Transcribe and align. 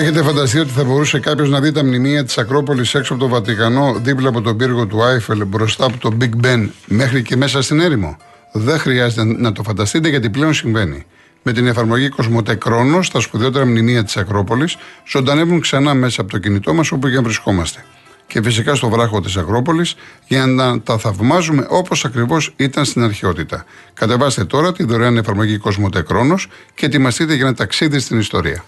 Έχετε 0.00 0.22
φανταστεί 0.22 0.58
ότι 0.58 0.70
θα 0.70 0.84
μπορούσε 0.84 1.18
κάποιος 1.18 1.50
να 1.50 1.60
δει 1.60 1.72
τα 1.72 1.84
μνημεία 1.84 2.24
της 2.24 2.38
Ακρόπολης 2.38 2.94
έξω 2.94 3.14
από 3.14 3.22
το 3.22 3.28
Βατικανό, 3.28 3.94
δίπλα 4.02 4.28
από 4.28 4.40
τον 4.40 4.56
πύργο 4.56 4.86
του 4.86 5.02
Άιφελ, 5.02 5.44
μπροστά 5.44 5.84
από 5.84 5.98
το 5.98 6.16
Big 6.20 6.46
Ben, 6.46 6.68
μέχρι 6.86 7.22
και 7.22 7.36
μέσα 7.36 7.62
στην 7.62 7.80
έρημο; 7.80 8.16
Δεν 8.52 8.78
χρειάζεται 8.78 9.24
να 9.24 9.52
το 9.52 9.62
φανταστείτε 9.62 10.08
γιατί 10.08 10.30
πλέον 10.30 10.54
συμβαίνει. 10.54 11.06
Με 11.42 11.52
την 11.52 11.66
εφαρμογή 11.66 12.08
Κοσμοτέ 12.08 12.54
Κρόνο, 12.54 13.00
τα 13.12 13.20
σπουδαιότερα 13.20 13.66
μνημεία 13.66 14.04
της 14.04 14.16
Ακρόπολης 14.16 14.76
ζωντανεύουν 15.08 15.60
ξανά 15.60 15.94
μέσα 15.94 16.20
από 16.20 16.30
το 16.30 16.38
κινητό 16.38 16.74
μας 16.74 16.92
όπου 16.92 17.08
και 17.08 17.16
αν 17.16 17.22
βρισκόμαστε. 17.22 17.84
Και 18.26 18.42
φυσικά 18.42 18.74
στο 18.74 18.88
βράχο 18.88 19.20
της 19.20 19.36
Ακρόπολης 19.36 19.94
για 20.26 20.46
να 20.46 20.80
τα 20.80 20.98
θαυμάζουμε 20.98 21.66
όπως 21.68 22.04
ακριβώς 22.04 22.52
ήταν 22.56 22.84
στην 22.84 23.02
αρχαιότητα. 23.02 23.64
Κατεβάστε 23.94 24.44
τώρα 24.44 24.72
τη 24.72 24.84
δωρεάν 24.84 25.16
εφαρμογή 25.16 25.58
Κοσμοτέ 25.58 26.02
Κρόνο 26.02 26.34
και 26.74 26.86
ετοιμαστείτε 26.86 27.34
για 27.34 27.46
ένα 27.46 27.54
ταξίδι 27.54 27.98
στην 27.98 28.18
ιστορία. 28.18 28.64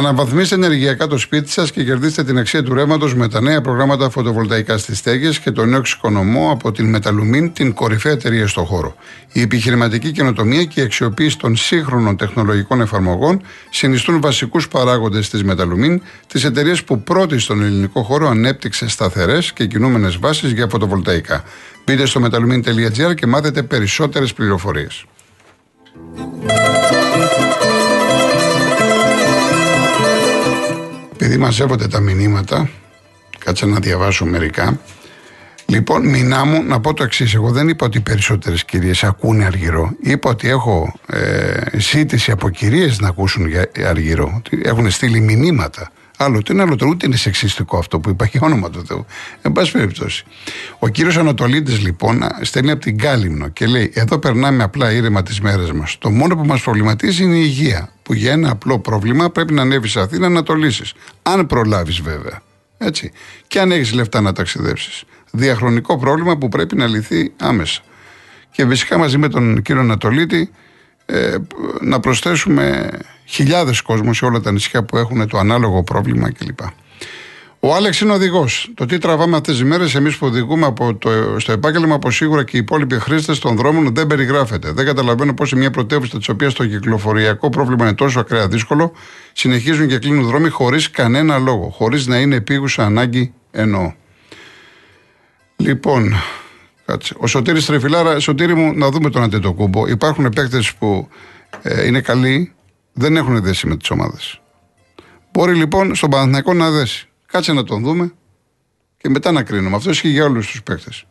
Αναβαθμίστε 0.00 0.54
ενεργειακά 0.54 1.06
το 1.06 1.18
σπίτι 1.18 1.50
σας 1.50 1.70
και 1.72 1.84
κερδίστε 1.84 2.24
την 2.24 2.38
αξία 2.38 2.62
του 2.62 2.74
ρεύματος 2.74 3.14
με 3.14 3.28
τα 3.28 3.40
νέα 3.40 3.60
προγράμματα 3.60 4.10
φωτοβολταϊκά 4.10 4.78
στις 4.78 4.98
στέγες 4.98 5.38
και 5.38 5.50
το 5.50 5.64
νέο 5.64 5.78
εξοικονομό 5.78 6.50
από 6.50 6.72
την 6.72 6.88
Μεταλουμίν, 6.88 7.52
την 7.52 7.72
κορυφαία 7.72 8.12
εταιρεία 8.12 8.46
στο 8.46 8.64
χώρο. 8.64 8.94
Η 9.32 9.40
επιχειρηματική 9.40 10.12
καινοτομία 10.12 10.64
και 10.64 10.80
η 10.80 10.82
αξιοποίηση 10.82 11.38
των 11.38 11.56
σύγχρονων 11.56 12.16
τεχνολογικών 12.16 12.80
εφαρμογών 12.80 13.42
συνιστούν 13.70 14.20
βασικούς 14.20 14.68
παράγοντες 14.68 15.30
της 15.30 15.44
Μεταλουμίν, 15.44 16.02
της 16.26 16.44
εταιρείας 16.44 16.84
που 16.84 17.02
πρώτη 17.02 17.38
στον 17.38 17.62
ελληνικό 17.62 18.02
χώρο 18.02 18.28
ανέπτυξε 18.28 18.88
σταθερές 18.88 19.52
και 19.52 19.66
κινούμενες 19.66 20.16
βάσεις 20.16 20.50
για 20.52 20.68
φωτοβολταϊκά. 20.68 21.44
Μπείτε 21.86 22.06
στο 22.06 22.20
metalumin.gr 22.24 23.14
και 23.14 23.26
μάθετε 23.26 23.62
περισσότερες 23.62 24.32
πληροφορίες. 24.32 25.04
Επειδή 31.12 31.36
μαζεύονται 31.36 31.88
τα 31.88 32.00
μηνύματα, 32.00 32.70
κάτσε 33.38 33.66
να 33.66 33.78
διαβάσω 33.78 34.24
μερικά. 34.24 34.80
Λοιπόν, 35.66 36.08
μηνά 36.08 36.44
μου 36.44 36.62
να 36.62 36.80
πω 36.80 36.94
το 36.94 37.02
εξής. 37.02 37.34
Εγώ 37.34 37.50
δεν 37.50 37.68
είπα 37.68 37.86
ότι 37.86 37.98
οι 37.98 38.00
περισσότερες 38.00 38.64
κυρίες 38.64 39.04
ακούνε 39.04 39.44
αργυρό. 39.44 39.90
Είπα 40.00 40.30
ότι 40.30 40.48
έχω 40.48 40.94
ε, 41.06 41.78
ζήτηση 41.78 42.30
από 42.30 42.50
κυρίες 42.50 43.00
να 43.00 43.08
ακούσουν 43.08 43.48
για 43.48 43.70
αργυρό. 43.86 44.42
Έχουν 44.62 44.90
στείλει 44.90 45.20
μηνύματα. 45.20 45.90
Άλλο 46.22 46.42
τι 46.42 46.52
είναι 46.52 46.62
άλλο, 46.62 46.76
ούτε 46.86 47.06
είναι 47.06 47.16
σεξιστικό 47.16 47.78
αυτό 47.78 48.00
που 48.00 48.10
είπα 48.10 48.26
και 48.30 48.38
όνομα 48.40 48.70
του 48.70 48.86
Θεού. 48.86 49.06
Εν 49.42 49.52
πάση 49.52 49.72
περιπτώσει. 49.72 50.24
Ο 50.78 50.88
κύριος 50.88 51.16
Ανατολίτης 51.16 51.80
λοιπόν 51.80 52.22
στέλνει 52.42 52.70
από 52.70 52.80
την 52.80 52.98
Κάλυμνο 52.98 53.48
και 53.48 53.66
λέει: 53.66 53.92
Εδώ 53.94 54.18
περνάμε 54.18 54.62
απλά 54.62 54.92
ήρεμα 54.92 55.22
τις 55.22 55.40
μέρες 55.40 55.72
μας. 55.72 55.98
Το 55.98 56.10
μόνο 56.10 56.36
που 56.36 56.44
μας 56.44 56.62
προβληματίζει 56.62 57.22
είναι 57.22 57.36
η 57.36 57.42
υγεία. 57.44 57.92
Που 58.02 58.14
για 58.14 58.32
ένα 58.32 58.50
απλό 58.50 58.78
πρόβλημα 58.78 59.30
πρέπει 59.30 59.52
να 59.52 59.62
ανέβεις 59.62 59.90
σε 59.90 60.00
Αθήνα 60.00 60.28
να 60.28 60.42
το 60.42 60.54
λύσεις. 60.54 60.92
Αν 61.22 61.46
προλάβεις 61.46 62.00
βέβαια. 62.00 62.42
Έτσι. 62.78 63.12
Και 63.46 63.60
αν 63.60 63.72
έχεις 63.72 63.92
λεφτά 63.92 64.20
να 64.20 64.32
ταξιδέψεις. 64.32 65.02
Διαχρονικό 65.30 65.98
πρόβλημα 65.98 66.36
που 66.36 66.48
πρέπει 66.48 66.76
να 66.76 66.86
λυθεί 66.86 67.32
άμεσα. 67.40 67.82
Και 68.50 68.66
φυσικά 68.66 68.98
μαζί 68.98 69.18
με 69.18 69.28
τον 69.28 69.62
κύριο 69.62 69.80
Ανατολίτη 69.80 70.50
ε, 71.10 71.36
να 71.80 72.00
προσθέσουμε 72.00 72.90
χιλιάδες 73.24 73.80
κόσμους 73.80 74.16
σε 74.16 74.24
όλα 74.24 74.40
τα 74.40 74.52
νησιά 74.52 74.82
που 74.82 74.96
έχουν 74.96 75.28
το 75.28 75.38
ανάλογο 75.38 75.82
πρόβλημα 75.82 76.32
κλπ. 76.32 76.58
Ο 77.62 77.74
Άλεξ 77.74 78.00
είναι 78.00 78.12
οδηγός. 78.12 78.70
Το 78.74 78.86
τι 78.86 78.98
τραβάμε 78.98 79.36
αυτές 79.36 79.54
τις 79.54 79.64
μέρες, 79.64 79.94
εμείς 79.94 80.16
που 80.16 80.26
οδηγούμε 80.26 80.66
από 80.66 80.94
το, 80.94 81.10
στο 81.38 81.52
επάγγελμα, 81.52 81.94
από 81.94 82.10
σίγουρα 82.10 82.44
και 82.44 82.56
οι 82.56 82.60
υπόλοιποι 82.60 82.98
χρήστες 82.98 83.38
των 83.38 83.56
δρόμων 83.56 83.94
δεν 83.94 84.06
περιγράφεται. 84.06 84.72
Δεν 84.72 84.84
καταλαβαίνω 84.84 85.34
πώς 85.34 85.48
σε 85.48 85.56
μια 85.56 85.70
πρωτεύουσα 85.70 86.18
της 86.18 86.28
οποίας 86.28 86.54
το 86.54 86.66
κυκλοφοριακό 86.66 87.48
πρόβλημα 87.48 87.84
είναι 87.84 87.94
τόσο 87.94 88.20
ακραία 88.20 88.48
δύσκολο, 88.48 88.92
συνεχίζουν 89.32 89.88
και 89.88 89.98
κλείνουν 89.98 90.24
δρόμοι 90.24 90.48
χωρίς 90.48 90.90
κανένα 90.90 91.38
λόγο. 91.38 91.68
Χωρίς 91.68 92.06
να 92.06 92.18
είναι 92.18 92.34
επίγουσα 92.34 92.84
ανάγκη 92.84 93.32
εννοώ. 93.50 93.92
Λοιπόν, 95.56 96.14
κάτσε. 96.90 97.14
Ο 97.18 97.26
Σωτήρης 97.26 97.66
Τρεφιλάρα, 97.66 98.18
Σωτήρη 98.18 98.54
μου, 98.54 98.72
να 98.74 98.90
δούμε 98.90 99.10
τον 99.10 99.22
Αντετοκούμπο. 99.22 99.86
Υπάρχουν 99.86 100.28
παίκτες 100.28 100.74
που 100.74 101.08
ε, 101.62 101.86
είναι 101.86 102.00
καλοί, 102.00 102.52
δεν 102.92 103.16
έχουν 103.16 103.42
δέσει 103.42 103.66
με 103.66 103.76
τις 103.76 103.90
ομάδες. 103.90 104.40
Μπορεί 105.32 105.54
λοιπόν 105.54 105.94
στον 105.94 106.10
Παναθηναϊκό 106.10 106.52
να 106.54 106.70
δέσει. 106.70 107.08
Κάτσε 107.26 107.52
να 107.52 107.64
τον 107.64 107.82
δούμε 107.82 108.12
και 108.96 109.08
μετά 109.08 109.32
να 109.32 109.42
κρίνουμε. 109.42 109.76
Αυτό 109.76 109.90
ισχύει 109.90 110.08
για 110.08 110.24
όλους 110.24 110.50
τους 110.50 110.62
παίκτες. 110.62 111.04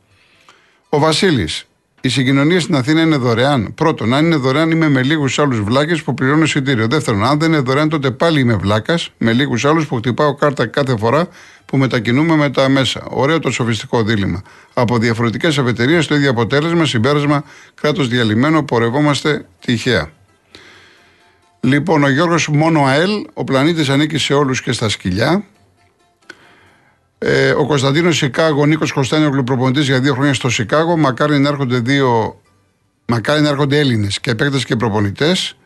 Ο 0.90 1.00
Βασίλης. 1.00 1.69
Η 2.02 2.10
συγκοινωνία 2.10 2.60
στην 2.60 2.76
Αθήνα 2.76 3.02
είναι 3.02 3.16
δωρεάν. 3.16 3.74
Πρώτον, 3.74 4.14
αν 4.14 4.26
είναι 4.26 4.36
δωρεάν, 4.36 4.72
είμαι 4.72 4.90
με 4.90 5.04
λίγους 5.04 5.40
άλλους 5.40 5.62
βλάκες 5.62 6.04
που 6.04 6.14
πληρώνω 6.14 6.44
εισιτήριο. 6.44 6.88
Δεύτερον, 6.88 7.24
αν 7.24 7.40
δεν 7.40 7.52
είναι 7.52 7.62
δωρεάν, 7.62 7.90
τότε 7.90 8.12
πάλι 8.12 8.40
είμαι 8.40 8.56
βλάκας 8.56 9.10
με 9.18 9.34
λίγους 9.34 9.66
άλλους 9.66 9.88
που 9.88 9.96
χτυπάω 9.96 10.36
κάρτα 10.36 10.66
κάθε 10.66 10.98
φορά 10.98 11.28
που 11.66 11.78
μετακινούμε 11.78 12.36
με 12.36 12.50
τα 12.50 12.70
μέσα. 12.70 13.04
Ωραίο 13.10 13.40
το 13.40 13.52
σοφιστικό 13.52 14.04
δίλημα. 14.04 14.42
Από 14.74 14.98
διαφορετικές 14.98 15.58
αφετηρίες, 15.58 16.08
το 16.08 16.16
ίδιο 16.16 16.30
αποτέλεσμα, 16.30 16.86
συμπέρασμα, 16.86 17.44
κράτος 17.82 18.08
διαλυμένο, 18.08 18.64
πορευόμαστε 18.64 19.46
τυχαία. 19.66 20.12
Λοιπόν, 21.60 22.04
ο 22.04 22.10
Γιώργος 22.10 22.48
μόνο 22.48 22.84
ΑΕΛ, 22.84 23.12
ο 23.34 23.44
πλανήτης 23.44 23.90
ανήκει 23.90 24.18
σε 24.18 24.34
όλους 24.34 24.62
και 24.62 24.72
στα 24.72 24.90
σκυλιά. 24.90 25.44
Ε, 27.22 27.50
ο 27.50 27.66
Κωνσταντίνος 27.66 28.18
Σικάγο, 28.18 28.62
ο 28.62 28.66
Νίκος 28.66 28.92
Κωνσταντίνο 28.92 29.44
προπονητής 29.44 29.86
για 29.86 30.00
δύο 30.00 30.14
χρόνια 30.14 30.34
στο 30.34 30.50
Σικάγο. 30.50 30.98
Μακάρι 30.98 31.40
να 31.40 31.50
έρχονται 31.50 31.80
δύο, 31.80 32.40
μακάρι 33.06 33.42
να 33.42 33.50
έρχονται 33.50 33.80
Έλληνες 33.80 34.20
και 34.20 34.36
παίκτες 34.36 34.66
και 34.66 34.76
προπονητές. 34.76 35.58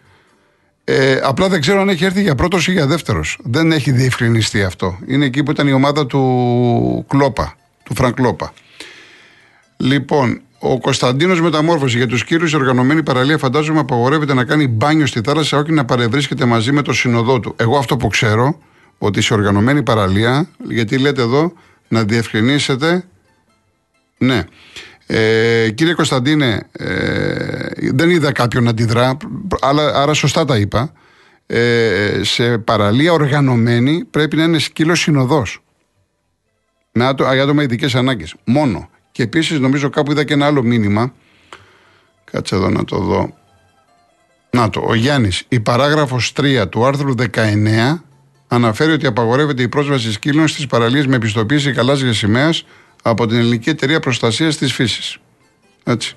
Ε, 0.84 1.20
απλά 1.24 1.50
δεν 1.50 1.62
ξέρω 1.62 1.82
αν 1.82 1.90
έχει 1.90 2.06
έρθει 2.06 2.22
για 2.22 2.36
πρώτος 2.36 2.68
ή 2.68 2.72
για 2.72 2.88
δεύτερος. 2.88 3.40
Δεν 3.44 3.72
έχει 3.72 3.92
διευκρινιστεί 3.92 4.64
αυτό. 4.64 5.00
Είναι 5.08 5.26
εκεί 5.26 5.44
που 5.44 5.52
ήταν 5.52 5.68
η 5.68 5.74
ομάδα 5.74 6.06
του 6.06 7.06
Κλόπα, 7.08 7.56
του 7.84 7.96
Φρανκ 7.96 8.16
Κλόπα. 8.16 8.54
Λοιπόν, 9.78 10.42
ο 10.60 10.80
Κωνσταντίνος 10.80 11.42
Μεταμόρφωση 11.42 11.98
για 11.98 12.08
τους 12.08 12.24
κύριους 12.24 12.54
οργανωμένη 12.54 13.04
παραλία 13.04 13.38
φαντάζομαι 13.38 13.80
απαγορεύεται 13.80 14.34
να 14.34 14.44
κάνει 14.44 14.68
μπάνιο 14.68 15.06
στη 15.06 15.22
θάλασσα, 15.24 15.58
όχι 15.58 15.72
να 15.72 15.86
παρευρίσκεται 15.86 16.46
μαζί 16.46 16.72
με 16.72 16.82
το 16.82 16.94
συνοδό 16.94 17.40
του. 17.40 17.56
Εγώ 17.58 17.78
αυτό 17.78 17.98
που 17.98 18.08
ξέρω, 18.08 18.60
ότι 19.06 19.22
σε 19.22 19.34
οργανωμένη 19.34 19.84
παραλία, 19.84 20.48
γιατί 20.70 20.98
λέτε 20.98 21.22
εδώ 21.22 21.54
να 21.88 22.04
διευκρινίσετε. 22.04 23.04
Ναι. 24.18 24.44
Ε, 25.06 25.70
κύριε 25.70 25.94
Κωνσταντίνε, 25.94 26.68
ε, 26.72 27.68
δεν 27.94 28.10
είδα 28.10 28.32
κάποιον 28.32 28.64
να 28.64 28.70
αντιδρά, 28.70 29.18
αλλά, 29.62 30.02
άρα 30.02 30.14
σωστά 30.14 30.46
τα 30.46 30.58
είπα. 30.58 30.94
Ε, 31.46 32.20
σε 32.24 32.58
παραλία 32.58 33.12
οργανωμένη 33.12 34.06
πρέπει 34.10 34.36
να 34.36 34.44
είναι 34.44 34.60
σκύλος 34.60 35.00
συνοδός. 35.00 35.64
Με 36.92 37.06
άτομα 37.06 37.54
με 37.54 37.64
ειδικές 37.64 37.96
ανάγκες. 37.96 38.36
Μόνο. 38.44 38.90
Και 39.12 39.24
επίσης 39.24 39.60
νομίζω 39.60 39.90
κάπου 39.90 40.12
είδα 40.12 40.24
και 40.24 40.34
ένα 40.34 40.46
άλλο 40.46 40.64
μήνυμα. 40.64 41.14
Κάτσε 42.32 42.56
εδώ 42.56 42.70
να 42.70 42.86
το 42.86 42.98
δω. 42.98 43.38
Να 44.50 44.70
το, 44.70 44.86
ο 44.88 44.94
Γιάννης. 44.94 45.44
Η 45.48 45.60
παράγραφος 45.60 46.34
3 46.36 46.70
του 46.70 46.86
άρθρου 46.86 47.14
19 47.18 48.04
αναφέρει 48.54 48.92
ότι 48.92 49.06
απαγορεύεται 49.06 49.62
η 49.62 49.68
πρόσβαση 49.68 50.12
σκύλων 50.12 50.48
στις 50.48 50.66
παραλίες 50.66 51.08
με 51.08 51.16
επιστοποίηση 51.16 51.72
γαλάζια 51.72 52.14
σημαία 52.14 52.54
από 53.02 53.28
την 53.28 53.38
Ελληνική 53.38 53.70
Εταιρεία 53.70 54.00
Προστασίας 54.00 54.58
της 54.58 54.74
Φύσης. 54.74 55.18
Έτσι. 55.84 56.16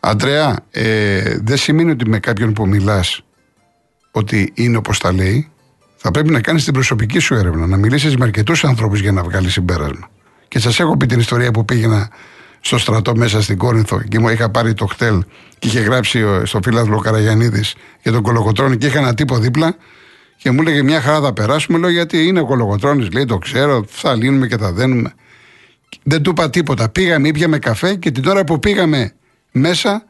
Αντρέα, 0.00 0.64
ε, 0.70 1.38
δεν 1.42 1.56
σημαίνει 1.56 1.90
ότι 1.90 2.08
με 2.08 2.18
κάποιον 2.18 2.52
που 2.52 2.68
μιλάς 2.68 3.20
ότι 4.10 4.52
είναι 4.54 4.76
όπως 4.76 4.98
τα 4.98 5.12
λέει. 5.12 5.50
Θα 5.96 6.10
πρέπει 6.10 6.30
να 6.30 6.40
κάνεις 6.40 6.64
την 6.64 6.72
προσωπική 6.72 7.18
σου 7.18 7.34
έρευνα, 7.34 7.66
να 7.66 7.76
μιλήσεις 7.76 8.16
με 8.16 8.24
αρκετούς 8.24 8.64
ανθρώπους 8.64 9.00
για 9.00 9.12
να 9.12 9.22
βγάλεις 9.22 9.52
συμπέρασμα. 9.52 10.10
Και 10.48 10.58
σας 10.58 10.80
έχω 10.80 10.96
πει 10.96 11.06
την 11.06 11.18
ιστορία 11.18 11.50
που 11.50 11.64
πήγαινα 11.64 12.10
στο 12.60 12.78
στρατό 12.78 13.16
μέσα 13.16 13.42
στην 13.42 13.58
Κόρινθο 13.58 14.02
και 14.02 14.18
μου 14.18 14.28
είχα 14.28 14.50
πάρει 14.50 14.74
το 14.74 14.86
χτέλ 14.86 15.22
και 15.58 15.68
είχε 15.68 15.80
γράψει 15.80 16.24
στο 16.44 16.60
φίλαθλο 16.62 16.98
Καραγιανίδης 16.98 17.74
για 18.02 18.12
τον 18.12 18.22
Κολοκοτρόνη 18.22 18.76
και 18.76 18.86
είχα 18.86 18.98
ένα 18.98 19.14
τύπο 19.14 19.38
δίπλα 19.38 19.76
και 20.38 20.50
μου 20.50 20.60
έλεγε 20.60 20.82
μια 20.82 21.00
χαρά 21.00 21.20
θα 21.20 21.32
περάσουμε. 21.32 21.78
Λέω 21.78 21.90
γιατί 21.90 22.26
είναι 22.26 22.40
ο 22.40 22.46
Κολοκοτρόνη, 22.46 23.08
λέει 23.12 23.24
το 23.24 23.38
ξέρω, 23.38 23.84
θα 23.88 24.14
λύνουμε 24.14 24.46
και 24.46 24.56
θα 24.56 24.72
δένουμε. 24.72 25.14
Δεν 26.02 26.22
του 26.22 26.30
είπα 26.30 26.50
τίποτα. 26.50 26.88
Πήγαμε, 26.88 27.28
ήπιαμε 27.28 27.58
καφέ 27.58 27.94
και 27.94 28.10
την 28.10 28.26
ώρα 28.26 28.44
που 28.44 28.58
πήγαμε 28.58 29.12
μέσα 29.52 30.04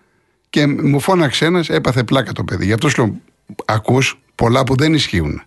και 0.50 0.66
μου 0.66 1.00
φώναξε 1.00 1.44
ένας, 1.44 1.69
έπαθε 1.69 2.04
πλάκα 2.04 2.32
το 2.32 2.44
παιδί. 2.44 2.64
Γι' 2.64 2.72
αυτό 2.72 2.88
σου 2.88 3.02
λέω, 3.02 3.20
ακούς 3.64 4.20
πολλά 4.34 4.64
που 4.64 4.76
δεν 4.76 4.94
ισχύουν. 4.94 5.42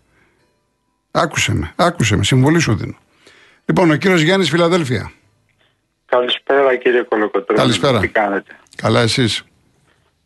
Άκουσε 1.12 1.54
με, 1.54 1.74
άκουσε 1.75 2.16
με, 2.16 2.24
συμβολή 2.24 2.60
σου 2.60 2.75
δίνω. 2.75 2.98
Λοιπόν, 3.66 3.92
ο 3.92 3.95
κύριος 3.95 4.22
Γιάννης 4.22 4.50
Φιλαδέλφια. 4.50 5.12
Καλησπέρα 6.06 6.75
κύριε 6.75 7.01
Κολοκοτρώνη. 7.01 7.60
Καλησπέρα. 7.60 8.00
Τι 8.00 8.07
κάνετε; 8.07 8.56
Καλά 8.75 9.01
εσείς; 9.01 9.44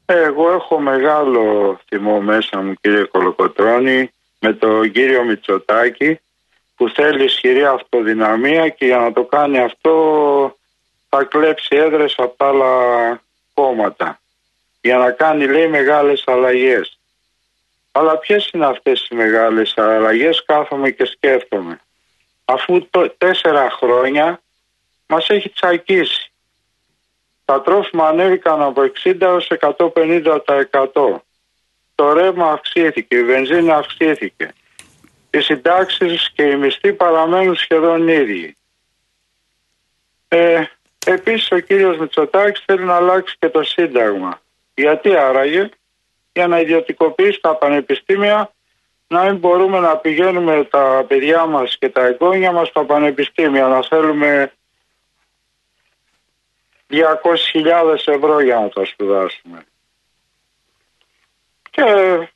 Εγώ 0.05 0.51
έχω 0.51 0.79
μεγάλο 0.79 1.79
θυμό 1.87 2.21
μέσα 2.21 2.61
μου 2.61 2.73
κύριε 2.81 3.03
Κολοκοτρώνη 3.03 4.09
με 4.45 4.53
τον 4.53 4.91
κύριο 4.91 5.23
Μητσοτάκη 5.23 6.19
που 6.75 6.89
θέλει 6.89 7.23
ισχυρή 7.23 7.65
αυτοδυναμία 7.65 8.69
και 8.69 8.85
για 8.85 8.97
να 8.97 9.13
το 9.13 9.23
κάνει 9.23 9.59
αυτό 9.59 10.57
θα 11.09 11.23
κλέψει 11.23 11.75
έδρες 11.75 12.13
από 12.17 12.35
τα 12.37 12.47
άλλα 12.47 12.71
κόμματα. 13.53 14.19
για 14.81 14.97
να 14.97 15.11
κάνει 15.11 15.47
λέει 15.47 15.67
μεγάλες 15.67 16.23
αλλαγές. 16.25 16.99
Αλλά 17.91 18.17
ποιες 18.17 18.49
είναι 18.53 18.65
αυτές 18.65 19.07
οι 19.09 19.15
μεγάλες 19.15 19.77
αλλαγές 19.77 20.43
κάθομαι 20.45 20.89
και 20.89 21.05
σκέφτομαι. 21.05 21.79
Αφού 22.45 22.89
το, 22.89 23.09
τέσσερα 23.17 23.69
χρόνια 23.71 24.41
μας 25.07 25.29
έχει 25.29 25.49
τσακίσει. 25.49 26.31
Τα 27.45 27.61
τρόφιμα 27.61 28.07
ανέβηκαν 28.07 28.61
από 28.61 28.81
60 29.03 29.21
έως 29.21 29.47
150%. 29.59 31.21
Το 31.95 32.13
ρεύμα 32.13 32.51
αυξήθηκε, 32.51 33.15
η 33.15 33.23
βενζίνα 33.23 33.75
αυξήθηκε. 33.75 34.53
Οι 35.31 35.39
συντάξεις 35.39 36.31
και 36.35 36.43
οι 36.43 36.55
μισθοί 36.55 36.93
παραμένουν 36.93 37.55
σχεδόν 37.55 38.07
ίδιοι. 38.07 38.55
Ε, 40.27 40.63
επίσης 41.05 41.51
ο 41.51 41.59
κύριος 41.59 41.97
Μητσοτάκης 41.97 42.63
θέλει 42.65 42.83
να 42.83 42.95
αλλάξει 42.95 43.35
και 43.39 43.49
το 43.49 43.63
σύνταγμα. 43.63 44.41
Γιατί 44.73 45.15
άραγε; 45.15 45.69
Για 46.33 46.47
να 46.47 46.59
ιδιωτικοποιήσει 46.59 47.39
τα 47.41 47.55
πανεπιστήμια 47.55 48.49
να 49.07 49.23
μην 49.23 49.37
μπορούμε 49.37 49.79
να 49.79 49.97
πηγαίνουμε 49.97 50.63
τα 50.63 51.05
παιδιά 51.07 51.45
μας 51.45 51.77
και 51.77 51.89
τα 51.89 52.05
εγγόνια 52.05 52.51
μας 52.51 52.67
στα 52.67 52.85
πανεπιστήμια 52.85 53.67
να 53.67 53.83
θέλουμε 53.83 54.51
200.000 56.89 57.97
ευρώ 58.05 58.39
για 58.41 58.59
να 58.59 58.69
τα 58.69 58.85
σπουδάσουμε. 58.85 59.65
Και 61.75 61.83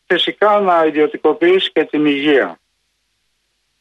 φυσικά 0.05 0.59
να 0.59 0.85
ιδιωτικοποιήσει 0.85 1.71
και 1.71 1.83
την 1.83 2.05
υγεία. 2.05 2.59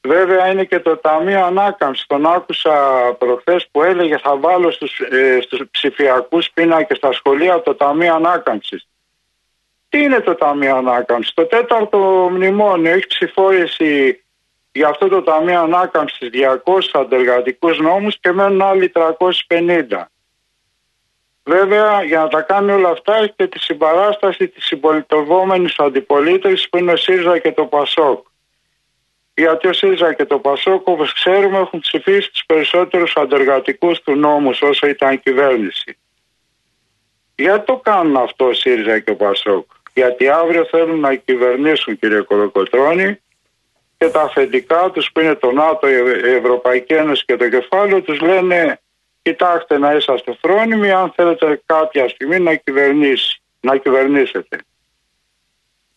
Βέβαια 0.00 0.46
είναι 0.50 0.64
και 0.64 0.81
το 0.81 0.96
Ταμείο 0.96 1.44
Ανάκαμψης. 1.44 2.06
Τον 2.06 2.26
άκουσα 2.26 2.72
προχθές 3.19 3.69
που 3.70 3.82
έλεγε 3.82 4.19
θα 4.19 4.37
βάλω 4.37 4.70
στους, 4.70 5.00
ε, 5.00 5.38
στους 5.40 5.62
ψηφιακούς 5.70 6.50
πίνακες 6.50 6.96
στα 6.96 7.12
σχολεία 7.12 7.62
το 7.62 7.75
Ταμείο 7.75 8.14
Ανάκαμψης. 8.14 8.88
Τι 9.88 10.02
είναι 10.02 10.20
το 10.20 10.34
Ταμείο 10.34 10.76
Ανάκαμψης; 10.76 11.34
Το 11.34 11.46
τέταρτο 11.46 12.28
μνημόνιο 12.32 12.93
έχει 12.93 13.06
ψηφόρηση 13.06 14.25
για 14.72 14.88
αυτό 14.88 15.08
το 15.08 15.22
Ταμείο 15.22 15.61
Ανάκαμψης 15.61 16.31
200 16.31 16.90
αντεργατικούς 16.93 17.78
νόμους 17.78 18.19
και 18.20 18.32
μένουν 18.32 18.62
άλλοι 18.62 18.88
350. 18.88 20.11
Βέβαια, 21.49 22.03
για 22.03 22.19
να 22.19 22.29
τα 22.29 22.41
κάνει 22.41 22.73
όλα 22.73 22.89
αυτά, 22.89 23.17
έχει 23.17 23.33
και 23.37 23.47
τη 23.47 23.59
συμπαράσταση 23.59 24.49
της 24.49 24.65
συμπολιτευόμενης 24.65 25.79
αντιπολίτευσης 25.79 26.69
που 26.69 26.79
είναι 26.79 26.93
ο 26.93 26.97
ΣΥΡΙΖΑ 26.97 27.39
και 27.39 27.53
το 27.53 27.65
ΠΑΣΟΚ. 27.65 28.27
Γιατί 29.35 29.69
ο 29.69 29.73
ΣΥΡΙΖΑ 29.73 30.12
και 30.12 30.25
το 30.25 30.39
ΠΑΣΟΚ, 30.39 30.87
όπως 30.87 31.12
ξέρουμε, 31.12 31.59
έχουν 31.59 31.81
ψηφίσει 31.81 32.31
τους 32.31 32.45
περισσότερους 32.47 33.17
αντεργατικούς 33.17 34.00
του 34.00 34.15
νόμου 34.15 34.50
όσο 34.61 34.87
ήταν 34.87 35.21
κυβέρνηση. 35.21 35.99
Γιατί 37.35 37.67
το 37.67 37.77
κάνουν 37.77 38.17
αυτό 38.17 38.45
ο 38.45 38.53
ΣΥΡΙΖΑ 38.53 38.99
και 38.99 39.11
ο 39.11 39.17
ΠΑΣΟΚ. 39.17 39.71
Γιατί 39.95 40.29
αύριο 40.29 40.65
θέλουν 40.65 41.00
να 41.00 41.15
κυβερνήσουν, 41.15 41.99
κύριε 41.99 42.21
Κολοκοτρόνη, 42.21 43.21
και 43.99 44.09
τα 44.09 44.23
αφεντικά 44.23 44.91
τους 44.91 45.12
που 45.12 45.21
είναι 45.21 45.35
το 45.35 45.53
ΝΑΤΟ, 45.53 45.89
η 45.89 46.33
Ευρωπαϊκή 46.35 46.95
Ένωση 46.95 47.25
και 47.25 47.37
το 47.37 47.49
κεφάλαιο 47.49 48.03
τους 48.03 48.21
λένε 48.21 48.81
κοιτάξτε 49.28 49.78
να 49.78 49.92
είσαστε 49.92 50.36
φρόνιμοι 50.40 50.90
αν 50.90 51.12
θέλετε 51.16 51.62
κάποια 51.66 52.08
στιγμή 52.08 52.38
να, 52.38 52.54
κυβερνήσει, 52.54 53.40
να 53.60 53.76
κυβερνήσετε. 53.76 54.58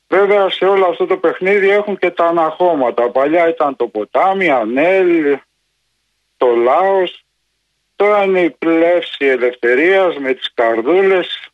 Βέβαια 0.07 0.49
σε 0.49 0.65
όλο 0.65 0.85
αυτό 0.85 1.05
το 1.05 1.17
παιχνίδι 1.17 1.69
έχουν 1.69 1.97
και 1.97 2.09
τα 2.11 2.25
αναχώματα. 2.25 3.09
Παλιά 3.09 3.49
ήταν 3.49 3.75
το 3.75 3.87
ποτάμι, 3.87 4.49
Ανέλ, 4.49 5.39
το 6.37 6.47
Λάος. 6.47 7.25
Τώρα 7.95 8.23
είναι 8.23 8.41
η 8.41 8.49
πλεύση 8.49 9.25
ελευθερίας 9.25 10.17
με 10.17 10.33
τις 10.33 10.53
καρδούλες 10.53 11.49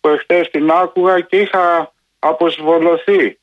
που 0.00 0.08
εχθές 0.08 0.50
την 0.50 0.70
άκουγα 0.70 1.20
και 1.20 1.36
είχα 1.36 1.92
αποσβολωθεί. 2.18 3.38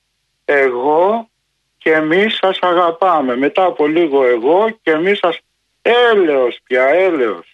Εγώ 0.45 1.29
και 1.77 1.91
εμείς 1.91 2.35
σας 2.35 2.57
αγαπάμε. 2.61 3.37
Μετά 3.37 3.63
από 3.63 3.87
λίγο 3.87 4.25
εγώ 4.25 4.69
και 4.81 4.91
εμείς 4.91 5.17
σας 5.17 5.39
έλεος 5.81 6.59
πια, 6.63 6.83
έλεος 6.83 7.48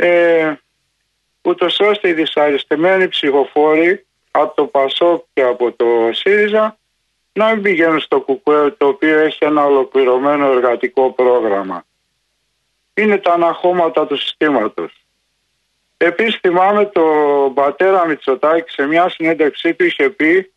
ε, 0.00 0.54
ούτως 1.42 1.80
ώστε 1.80 2.08
οι 2.08 2.12
δυσαρεστημένοι 2.12 3.08
ψηφοφόροι 3.08 4.06
από 4.30 4.54
το 4.54 4.64
ΠΑΣΟΚ 4.64 5.24
και 5.32 5.42
από 5.42 5.72
το 5.72 5.86
ΣΥΡΙΖΑ 6.12 6.78
να 7.32 7.46
μην 7.46 7.62
πηγαίνουν 7.62 8.00
στο 8.00 8.20
ΚΚΕ 8.20 8.74
το 8.76 8.86
οποίο 8.86 9.18
έχει 9.18 9.44
ένα 9.44 9.64
ολοκληρωμένο 9.64 10.50
εργατικό 10.50 11.12
πρόγραμμα. 11.12 11.84
Είναι 12.94 13.18
τα 13.18 13.32
αναχώματα 13.32 14.06
του 14.06 14.16
συστήματος. 14.16 15.06
Επίσης 15.96 16.38
θυμάμαι 16.40 16.86
το 16.86 17.02
πατέρα 17.54 18.06
Μητσοτάκη 18.06 18.70
σε 18.70 18.86
μια 18.86 19.08
συνέντευξή 19.08 19.74
του 19.74 19.84
είχε 19.84 20.10
πει 20.10 20.52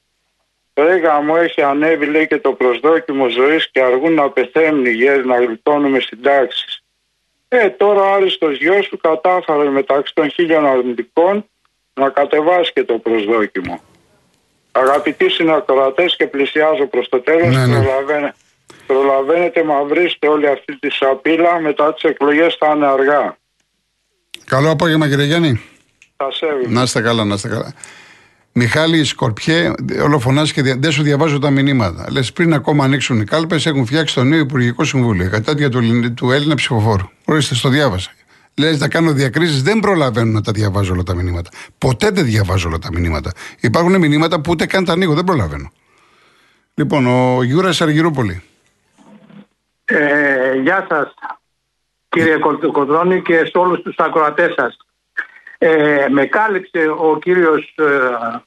Ρέγα 0.74 1.22
μου 1.22 1.36
έχει 1.36 1.62
ανέβει 1.62 2.06
λέει 2.06 2.28
και 2.28 2.38
το 2.38 2.54
προσδόκιμο 2.54 3.28
ζωής 3.28 3.72
και 3.72 3.82
αργούν 3.82 4.14
να 4.14 4.30
πεθαίνουν 4.30 4.86
οι 4.86 4.92
γέροι 4.92 5.26
να 5.26 5.38
γλιτώνουμε 5.38 6.00
συντάξεις. 6.00 6.81
Ε, 7.54 7.70
τώρα 7.70 8.02
ο 8.02 8.14
Άριστος 8.14 8.58
γιος 8.58 8.88
του 8.88 8.98
κατάφερε 8.98 9.70
μεταξύ 9.70 10.14
των 10.14 10.30
χίλιων 10.32 10.66
αρνητικών 10.66 11.46
να 11.94 12.10
κατεβάσει 12.10 12.72
και 12.74 12.84
το 12.84 12.98
προσδόκιμο. 12.98 13.82
Αγαπητοί 14.72 15.30
συνακροατές 15.30 16.16
και 16.16 16.28
πλησιάζω 16.28 16.86
προς 16.86 17.10
το 17.10 17.20
τέλος, 17.20 17.56
ναι, 17.56 17.66
ναι. 17.66 18.34
προλαβαίνετε 18.88 19.64
μα 19.64 19.84
βρίσκετε 19.84 20.28
όλη 20.28 20.48
αυτή 20.48 20.80
τη 20.80 20.90
σαπίλα 20.90 21.60
μετά 21.60 21.94
τις 21.94 22.04
εκλογές 22.04 22.56
θα 22.60 22.74
είναι 22.76 22.86
αργά. 22.86 23.38
Καλό 24.46 24.70
απόγευμα 24.70 25.08
κύριε 25.08 25.26
Γιάννη. 25.26 25.62
Θα 26.18 26.28
Να 26.68 26.82
είστε 26.82 27.02
καλά, 27.02 27.24
να 27.24 27.34
είστε 27.34 27.48
καλά. 27.48 27.74
Μιχάλη 28.54 29.04
Σκορπιέ, 29.04 29.72
όλο 30.04 30.20
φωνάζει 30.20 30.54
και 30.54 30.62
δεν 30.62 30.92
σου 30.92 31.04
διαβάζω 31.04 31.40
τα 31.40 31.50
μηνύματα. 31.50 32.06
Λες 32.12 32.34
πριν 32.34 32.54
ακόμα 32.54 32.84
ανοίξουν 32.84 33.22
οι 33.22 33.24
κάλπες, 33.24 33.66
έχουν 33.66 33.86
φτιάξει 33.86 34.16
το 34.16 34.24
νέο 34.24 34.40
Υπουργικό 34.40 34.84
Συμβούλιο. 34.84 35.30
Κατά 35.30 35.56
του, 35.56 36.14
του 36.14 36.32
Έλληνα 36.32 36.56
ψηφοφόρου. 36.56 37.10
Ορίστε, 37.26 37.56
το 37.62 37.70
διάβασα. 37.70 38.12
Λες 38.58 38.80
να 38.80 38.88
κάνω 38.88 39.12
διακρίσεις, 39.12 39.64
δεν 39.64 39.80
προλαβαίνω 39.80 40.32
να 40.32 40.42
τα 40.42 40.52
διαβάζω 40.52 40.94
όλα 40.94 41.04
τα 41.04 41.16
μηνύματα. 41.16 41.50
Ποτέ 41.78 42.10
δεν 42.10 42.26
διαβάζω 42.26 42.68
όλα 42.68 42.80
τα 42.80 42.90
μηνύματα. 42.92 43.32
Υπάρχουν 43.60 43.98
μηνύματα 43.98 44.42
που 44.42 44.52
ούτε 44.52 44.66
καν 44.66 44.86
τα 44.86 44.94
ανοίγω, 44.94 45.14
δεν 45.14 45.24
προλαβαίνω. 45.24 45.72
Λοιπόν, 46.74 47.06
ο 47.06 47.44
Γιούρας 47.44 47.82
Αργυρούπολη. 47.82 48.44
Ε, 49.86 50.54
γεια 50.62 50.86
σας, 50.90 51.14
κύριε 52.10 52.38
Κολοκοτρώνη, 52.72 53.22
και 53.22 53.46
σε 53.46 53.58
όλους 53.58 53.82
τους 53.82 53.96
ακροατές 53.98 54.54
σας. 54.58 54.78
Ε, 55.64 56.08
με 56.10 56.26
κάλυψε 56.26 56.88
ο 56.98 57.20
κύριος 57.22 57.74
ε, 57.78 57.86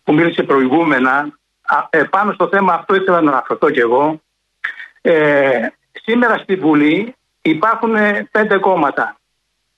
που 0.02 0.14
μίλησε 0.14 0.42
προηγούμενα. 0.42 1.38
Ε, 1.90 2.02
πάνω 2.02 2.32
στο 2.32 2.48
θέμα 2.48 2.72
αυτό 2.72 2.94
ήθελα 2.94 3.20
να 3.20 3.30
αναφερθώ 3.30 3.70
κι 3.70 3.78
εγώ. 3.78 4.20
Ε, 5.00 5.66
σήμερα 5.92 6.38
στη 6.38 6.56
Βουλή 6.56 7.14
υπάρχουν 7.42 7.94
πέντε 8.30 8.58
κόμματα. 8.58 9.16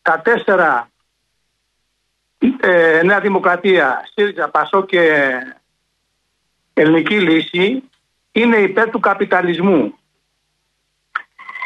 Τα 0.02 0.20
τέσσερα 0.20 0.88
ε, 2.60 3.00
Νέα 3.04 3.20
Δημοκρατία, 3.20 4.08
ΣΥΡΙΖΑ, 4.14 4.48
ΠΑΣΟ 4.48 4.84
και 4.84 5.28
Ελληνική 6.74 7.20
Λύση 7.20 7.82
είναι 8.32 8.56
υπέρ 8.56 8.90
του 8.90 9.00
καπιταλισμού. 9.00 9.94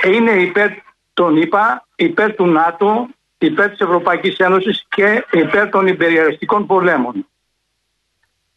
Είναι 0.05 0.31
υπέρ 0.31 0.71
τον 1.15 1.37
ΙΠΑ, 1.37 1.87
υπέρ 1.97 2.35
του 2.35 2.47
ΝΑΤΟ 2.47 3.09
υπέρ 3.47 3.71
της 3.71 3.81
Ευρωπαϊκής 3.81 4.37
Ένωσης 4.37 4.85
και 4.89 5.27
υπέρ 5.31 5.69
των 5.69 5.87
υπεριαριστικών 5.87 6.67
πολέμων. 6.67 7.27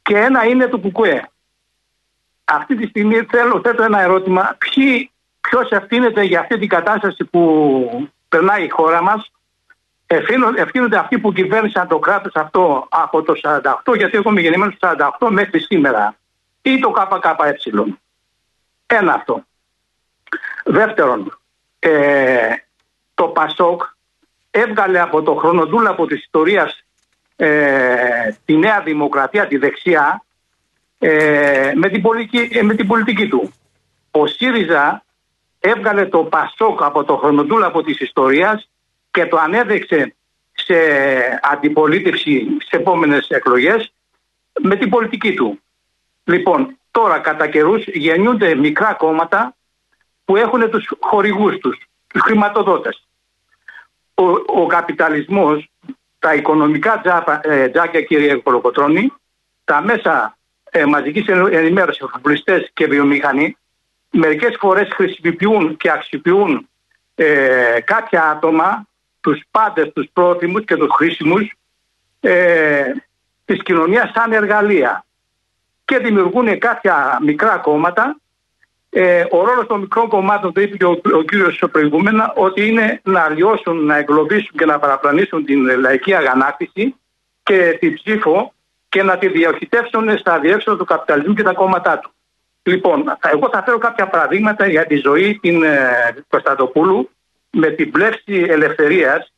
Και 0.02 0.18
ένα 0.18 0.46
είναι 0.46 0.68
το 0.68 0.80
Κουκουέ. 0.80 1.30
Αυτή 2.44 2.76
τη 2.76 2.88
στιγμή 2.88 3.28
θέλω, 3.30 3.62
θέτω 3.64 3.84
ένα 3.84 4.02
ερώτημα. 4.02 4.58
Ποιοι, 4.58 5.12
ποιος 5.42 5.70
ευθύνεται 5.70 6.24
για 6.24 6.40
αυτή 6.40 6.58
την 6.58 6.68
κατάσταση 6.68 7.26
που 7.26 8.10
περνάει 8.30 8.64
η 8.64 8.70
χώρα 8.70 9.02
μας; 9.02 9.32
Ευθύνονται 10.56 10.98
αυτοί 10.98 11.20
που 11.20 11.34
κυβέρνησαν 11.34 11.88
το 11.88 12.00
κράτος 12.00 12.36
αυτό 12.36 12.88
από 12.90 13.24
το 13.24 13.34
48, 13.44 13.96
γιατί 13.96 14.18
έχουμε 14.18 14.42
γεννημένο 14.42 14.72
το 14.80 14.96
48 15.20 15.30
μέχρι 15.30 15.60
σήμερα. 15.60 16.16
Ή 16.62 16.80
το 16.80 16.92
ΚΚΕ. 16.92 17.98
Ένα 18.86 19.14
αυτό. 19.14 19.44
Δεύτερον, 20.64 21.40
ε, 21.80 22.54
το 23.14 23.28
ΠΑΣΟΚ 23.28 23.82
έβγαλε 24.56 25.00
από 25.00 25.22
το 25.22 25.34
χρονοτούλαπο 25.36 26.06
της 26.06 26.24
ιστορίας 26.24 26.84
ε, 27.36 28.36
τη 28.46 28.58
νέα 28.58 28.82
δημοκρατία, 28.82 29.48
τη 29.48 29.58
δεξιά, 29.58 30.24
ε, 31.00 31.72
με, 31.76 31.90
την 31.90 32.02
πολιτική, 32.02 32.58
ε, 32.58 32.62
με 32.62 32.76
την 32.76 32.88
πολιτική 32.88 33.28
του. 33.28 33.54
Ο 34.12 34.28
ΣΥΡΙΖΑ 34.28 35.04
έβγαλε 35.60 36.06
το 36.06 36.24
ΠΑΣΟΚ 36.24 36.84
από 36.84 37.04
το 37.04 37.16
χρονοτούλαπο 37.16 37.84
της 37.84 38.00
ιστορίας 38.00 38.70
και 39.12 39.26
το 39.26 39.38
ανέδειξε 39.38 40.16
σε 40.54 40.76
αντιπολίτευση 41.42 42.58
σε 42.60 42.76
επόμενες 42.76 43.28
εκλογές 43.30 43.94
με 44.62 44.76
την 44.76 44.90
πολιτική 44.90 45.34
του. 45.34 45.60
Λοιπόν, 46.24 46.78
τώρα 46.92 47.20
κατά 47.20 47.48
καιρούς 47.48 47.84
γεννιούνται 47.88 48.56
μικρά 48.56 48.94
κόμματα 48.94 49.56
που 50.26 50.36
έχουν 50.36 50.70
τους 50.70 50.92
χορηγούς 51.00 51.58
τους, 51.58 51.78
τους 52.08 52.22
χρηματοδότες 52.22 53.08
ο, 54.14 54.26
ο 54.62 54.66
καπιταλισμός 54.68 55.70
τα 56.20 56.34
οικονομικά 56.34 57.02
ε, 57.44 57.70
τζάκια 57.70 58.02
κύριε 58.02 58.36
Κολοκοτρώνη, 58.36 59.14
τα 59.64 59.82
μέσα 59.82 60.38
ε, 60.64 60.86
μαζικής 60.86 61.28
ενημέρωσης, 61.52 62.02
εφοπλιστές 62.02 62.70
και 62.74 62.88
βιομηχανοί 62.88 63.58
μερικές 64.14 64.56
φορές 64.60 64.90
χρησιμοποιούν 64.94 65.78
και 65.78 65.92
αξιοποιούν 65.92 66.70
ε, 67.16 67.80
κάποια 67.84 68.30
άτομα, 68.30 68.88
τους 69.22 69.42
πάντες, 69.52 69.92
τους 69.94 70.10
πρόθυμους 70.14 70.66
και 70.66 70.76
τους 70.76 70.92
χρήσιμους 70.92 71.54
ε, 72.20 72.92
της 73.46 73.64
κοινωνίας 73.64 74.12
σαν 74.16 74.32
εργαλεία 74.32 75.06
και 75.86 75.98
δημιουργούν 75.98 76.60
κάποια 76.60 77.20
μικρά 77.22 77.58
κόμματα. 77.58 78.18
Ε, 78.96 79.26
ο 79.30 79.44
ρόλος 79.44 79.68
των 79.68 79.80
μικρών 79.80 80.08
κομμάτων, 80.08 80.54
το 80.54 80.62
είπε 80.62 80.78
και 80.78 80.86
ο, 80.86 81.02
ο 81.14 81.22
κύριος 81.22 81.64
προηγούμενα, 81.72 82.34
ότι 82.36 82.68
είναι 82.68 83.02
να 83.04 83.22
αλλοιώσουν, 83.22 83.86
να 83.86 83.98
εγκλωβίσουν 83.98 84.58
και 84.58 84.66
να 84.66 84.80
παραπλανήσουν 84.80 85.46
την 85.46 85.80
λαϊκή 85.80 86.14
αγανάκτηση 86.14 86.96
και 87.44 87.78
την 87.80 87.94
ψήφο 87.94 88.54
και 88.90 89.04
να 89.04 89.18
τη 89.18 89.28
διοχητεύσουν 89.28 90.18
στα 90.18 90.40
διέξοδο 90.40 90.78
του 90.78 90.86
καπιταλισμού 90.86 91.34
και 91.34 91.44
τα 91.44 91.54
κόμματά 91.54 92.00
του. 92.00 92.12
Λοιπόν, 92.64 93.04
εγώ 93.32 93.50
θα 93.52 93.64
φέρω 93.64 93.78
κάποια 93.78 94.08
παραδείγματα 94.08 94.68
για 94.68 94.86
τη 94.86 94.96
ζωή 94.96 95.40
την 95.42 95.64
ε, 95.64 96.16
Κωνσταντοπούλου 96.30 97.10
με 97.52 97.70
την 97.70 97.92
πλεύση 97.92 98.46
ελευθερίας. 98.50 99.34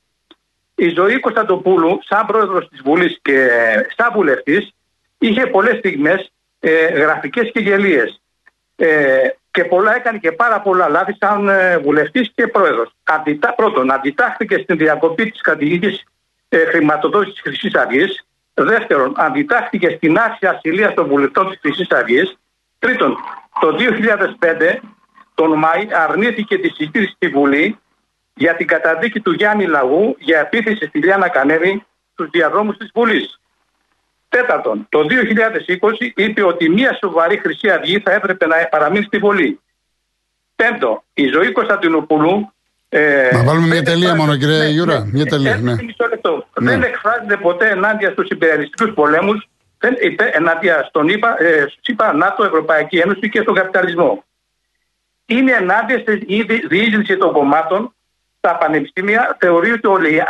Η 0.76 0.90
ζωή 0.90 1.20
Κωνσταντοπούλου, 1.20 2.00
σαν 2.04 2.26
πρόεδρος 2.26 2.70
της 2.70 2.82
Βουλής 2.84 3.20
και 3.22 3.50
σαν 3.96 4.12
βουλευτής, 4.14 4.74
είχε 5.18 5.48
πολλές 5.48 5.78
στιγμές 5.78 6.32
ε, 6.60 6.86
γραφικές 6.86 7.52
και 7.52 7.60
γελίες. 7.60 8.22
Ε, 8.76 9.28
και 9.56 9.66
πολλά 9.66 9.96
έκανε 9.96 10.18
και 10.18 10.32
πάρα 10.32 10.62
πολλά 10.62 10.90
λάθη 10.90 11.16
σαν 11.20 11.50
ε, 11.50 11.78
βουλευτής 11.78 12.32
και 12.36 12.48
πρόεδρος. 12.48 12.92
Αντιτά, 13.04 13.54
πρώτον, 13.54 13.92
αντιτάχθηκε 13.92 14.58
στην 14.58 14.78
διακοπή 14.78 15.32
της 15.32 15.42
κατηγικής 15.42 16.04
ε, 16.50 16.66
χρηματοδότησης 16.66 17.34
της 17.34 17.42
Χρυσής 17.42 17.76
Αυγής. 17.76 18.26
Δεύτερον, 18.54 19.14
αντιτάχθηκε 19.18 19.90
στην 19.90 20.18
άσια 20.18 20.50
ασυλίας 20.50 20.94
των 20.94 21.08
βουλευτών 21.08 21.50
της 21.50 21.60
Χρυσής 21.62 21.90
Αυγής. 21.90 22.38
Τρίτον, 22.80 23.18
το 23.60 23.76
2005 24.40 24.80
τον 25.34 25.58
Μάη 25.58 25.88
αρνήθηκε 25.92 26.58
τη 26.58 26.70
συζήτηση 26.70 27.12
στη 27.16 27.28
Βουλή 27.28 27.80
για 28.34 28.56
την 28.56 28.68
καταδίκη 28.68 29.20
του 29.20 29.32
Γιάννη 29.32 29.66
Λαγού 29.66 30.16
για 30.20 30.40
επίθεση 30.40 30.86
στη 30.86 31.00
Λιάννα 31.00 31.30
Κανέβη 31.30 31.86
στους 32.14 32.30
διαδρόμους 32.30 32.78
της 32.78 32.92
Βουλής. 32.94 33.40
Τέταρτον, 34.36 34.86
το 34.90 35.00
2020 35.00 36.12
είπε 36.16 36.44
ότι 36.44 36.70
μια 36.70 36.98
σοβαρή 37.02 37.38
Χρυσή 37.38 37.70
Αυγή 37.70 38.00
θα 38.00 38.12
έπρεπε 38.12 38.46
να 38.48 38.56
παραμείνει 38.72 39.06
στη 39.06 39.18
Βουλή. 39.18 39.60
Πέμπτο, 40.56 41.04
η 41.14 41.28
ζωή 41.28 41.52
Κωνσταντινοπούλου. 41.52 42.54
Ε, 42.90 43.30
να 43.34 43.44
βάλουμε 43.44 43.68
μια 43.68 43.84
τελεία 43.84 44.16
μόνο, 44.16 44.38
κύριε 44.38 44.58
ναι, 44.58 44.70
Γιούρα. 44.70 45.00
Ναι, 45.00 45.10
μια 45.12 45.26
τελεία. 45.26 45.58
Ναι. 45.58 45.74
Ναι. 45.74 46.72
Δεν 46.72 46.84
εκφράζεται 46.84 47.38
ποτέ 47.38 47.70
ενάντια 47.70 48.12
στους 48.12 48.28
ιμπεριαλιστικούς 48.30 48.94
πολέμους, 48.94 49.48
ενάντια 50.34 50.86
στον 50.88 51.08
ΗΠΑ, 51.08 51.44
ε, 51.44 51.66
ΗΠΑ, 51.82 52.14
ΝΑΤΟ, 52.14 52.44
Ευρωπαϊκή 52.44 52.98
Ένωση 52.98 53.30
και 53.30 53.42
στον 53.42 53.56
καπιταλισμό. 53.56 54.24
Είναι 55.26 55.52
ενάντια 55.52 56.00
στη 56.00 56.16
διείσδυση 56.68 57.18
των 57.18 57.32
κομμάτων 57.32 57.94
στα 58.38 58.58
πανεπιστήμια. 58.58 59.38
Θεωρεί 59.40 59.72
ότι 59.72 59.88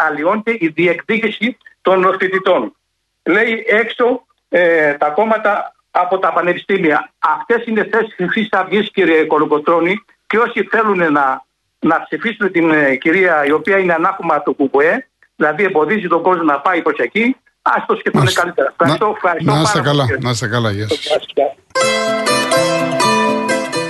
αλλοιώνεται 0.08 0.52
η 0.60 0.68
διεκδίκηση 0.68 1.58
των 1.82 2.16
φοιτητών 2.20 2.76
λέει 3.26 3.64
έξω 3.68 4.26
ε, 4.50 4.94
τα 4.94 5.10
κόμματα 5.10 5.76
από 5.92 6.20
τα 6.20 6.34
πανεπιστήμια. 6.34 7.12
Αυτές 7.20 7.66
είναι 7.66 7.90
θέσεις 7.92 8.14
Χρυσής 8.16 8.50
Αυγής 8.52 8.92
κύριε 8.92 9.24
Κολοκοτρώνη 9.26 9.96
και 10.28 10.38
όσοι 10.38 10.68
θέλουν 10.72 11.12
να, 11.12 11.46
να 11.80 12.04
ψηφίσουν 12.04 12.52
την 12.52 12.72
ε, 12.72 12.96
κυρία 12.96 13.46
η 13.46 13.52
οποία 13.52 13.78
είναι 13.78 13.94
ανάχωμα 13.94 14.42
του 14.42 14.56
ΚΚΕ, 14.56 15.08
δηλαδή 15.36 15.64
εμποδίζει 15.64 16.08
τον 16.08 16.22
κόσμο 16.22 16.44
να 16.44 16.60
πάει 16.60 16.82
προς 16.82 16.98
εκεί, 16.98 17.36
ας 17.62 17.86
το 17.88 17.96
σκεφτούν 17.96 18.34
καλύτερα. 18.34 18.70
Ευχαριστώ, 18.70 19.14
ευχαριστώ 19.16 19.54
να, 19.54 19.62
είστε 19.62 19.82
καλά, 19.82 20.06
να 20.20 20.30
είστε 20.30 20.48
καλά, 20.48 20.72
γεια 20.72 20.88
σας. 20.88 21.26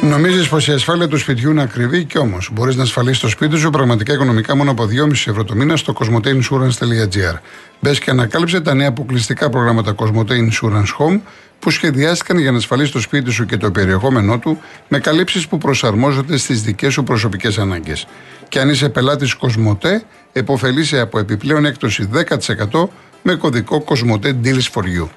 Νομίζεις 0.09 0.49
πως 0.49 0.67
η 0.67 0.71
ασφάλεια 0.71 1.07
του 1.07 1.17
σπιτιού 1.17 1.51
είναι 1.51 1.61
ακριβή 1.61 2.05
και 2.05 2.17
όμως 2.17 2.49
μπορείς 2.53 2.75
να 2.75 2.83
ασφαλίσεις 2.83 3.19
το 3.19 3.29
σπίτι 3.29 3.57
σου 3.57 3.69
πραγματικά 3.69 4.13
οικονομικά 4.13 4.55
μόνο 4.55 4.71
από 4.71 4.83
2,5 4.83 5.11
ευρώ 5.11 5.43
το 5.43 5.55
μήνα 5.55 5.75
στο 5.75 5.93
cosmoteinsurance.gr. 5.99 7.39
Μπες 7.79 7.99
και 7.99 8.09
ανακάλυψε 8.09 8.61
τα 8.61 8.73
νέα 8.73 8.87
αποκλειστικά 8.87 9.49
προγράμματα 9.49 9.95
Cosmote 9.95 10.29
Insurance 10.29 10.95
Home 10.97 11.19
που 11.59 11.69
σχεδιάστηκαν 11.69 12.37
για 12.37 12.51
να 12.51 12.57
ασφαλίσεις 12.57 12.91
το 12.91 12.99
σπίτι 12.99 13.31
σου 13.31 13.45
και 13.45 13.57
το 13.57 13.71
περιεχόμενό 13.71 14.39
του 14.39 14.59
με 14.87 14.99
καλύψεις 14.99 15.47
που 15.47 15.57
προσαρμόζονται 15.57 16.37
στις 16.37 16.61
δικές 16.61 16.93
σου 16.93 17.03
προσωπικές 17.03 17.57
ανάγκες. 17.57 18.07
Και 18.49 18.59
αν 18.59 18.69
είσαι 18.69 18.89
πελάτης 18.89 19.35
Cosmote, 19.41 20.01
εποφελείσαι 20.31 20.99
από 20.99 21.19
επιπλέον 21.19 21.65
έκπτωση 21.65 22.09
10% 22.13 22.89
με 23.21 23.35
κωδικό 23.35 23.83
Cosmote 23.87 24.33
Deals 24.43 24.67
for 24.73 24.83
You. 24.83 25.07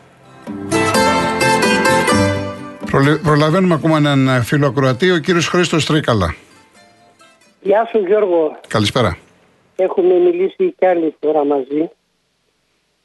Προλαβαίνουμε 3.22 3.74
ακόμα 3.74 3.96
έναν 3.96 4.42
φίλο 4.42 4.66
ακροατή, 4.66 5.10
ο 5.10 5.18
κύριος 5.18 5.48
Χρήστος 5.48 5.86
Τρίκαλα. 5.86 6.34
Γεια 7.60 7.88
σου 7.90 7.98
Γιώργο. 8.06 8.60
Καλησπέρα. 8.68 9.18
Έχουμε 9.76 10.14
μιλήσει 10.14 10.74
κι 10.78 10.86
άλλη 10.86 11.14
φορά 11.20 11.44
μαζί. 11.44 11.90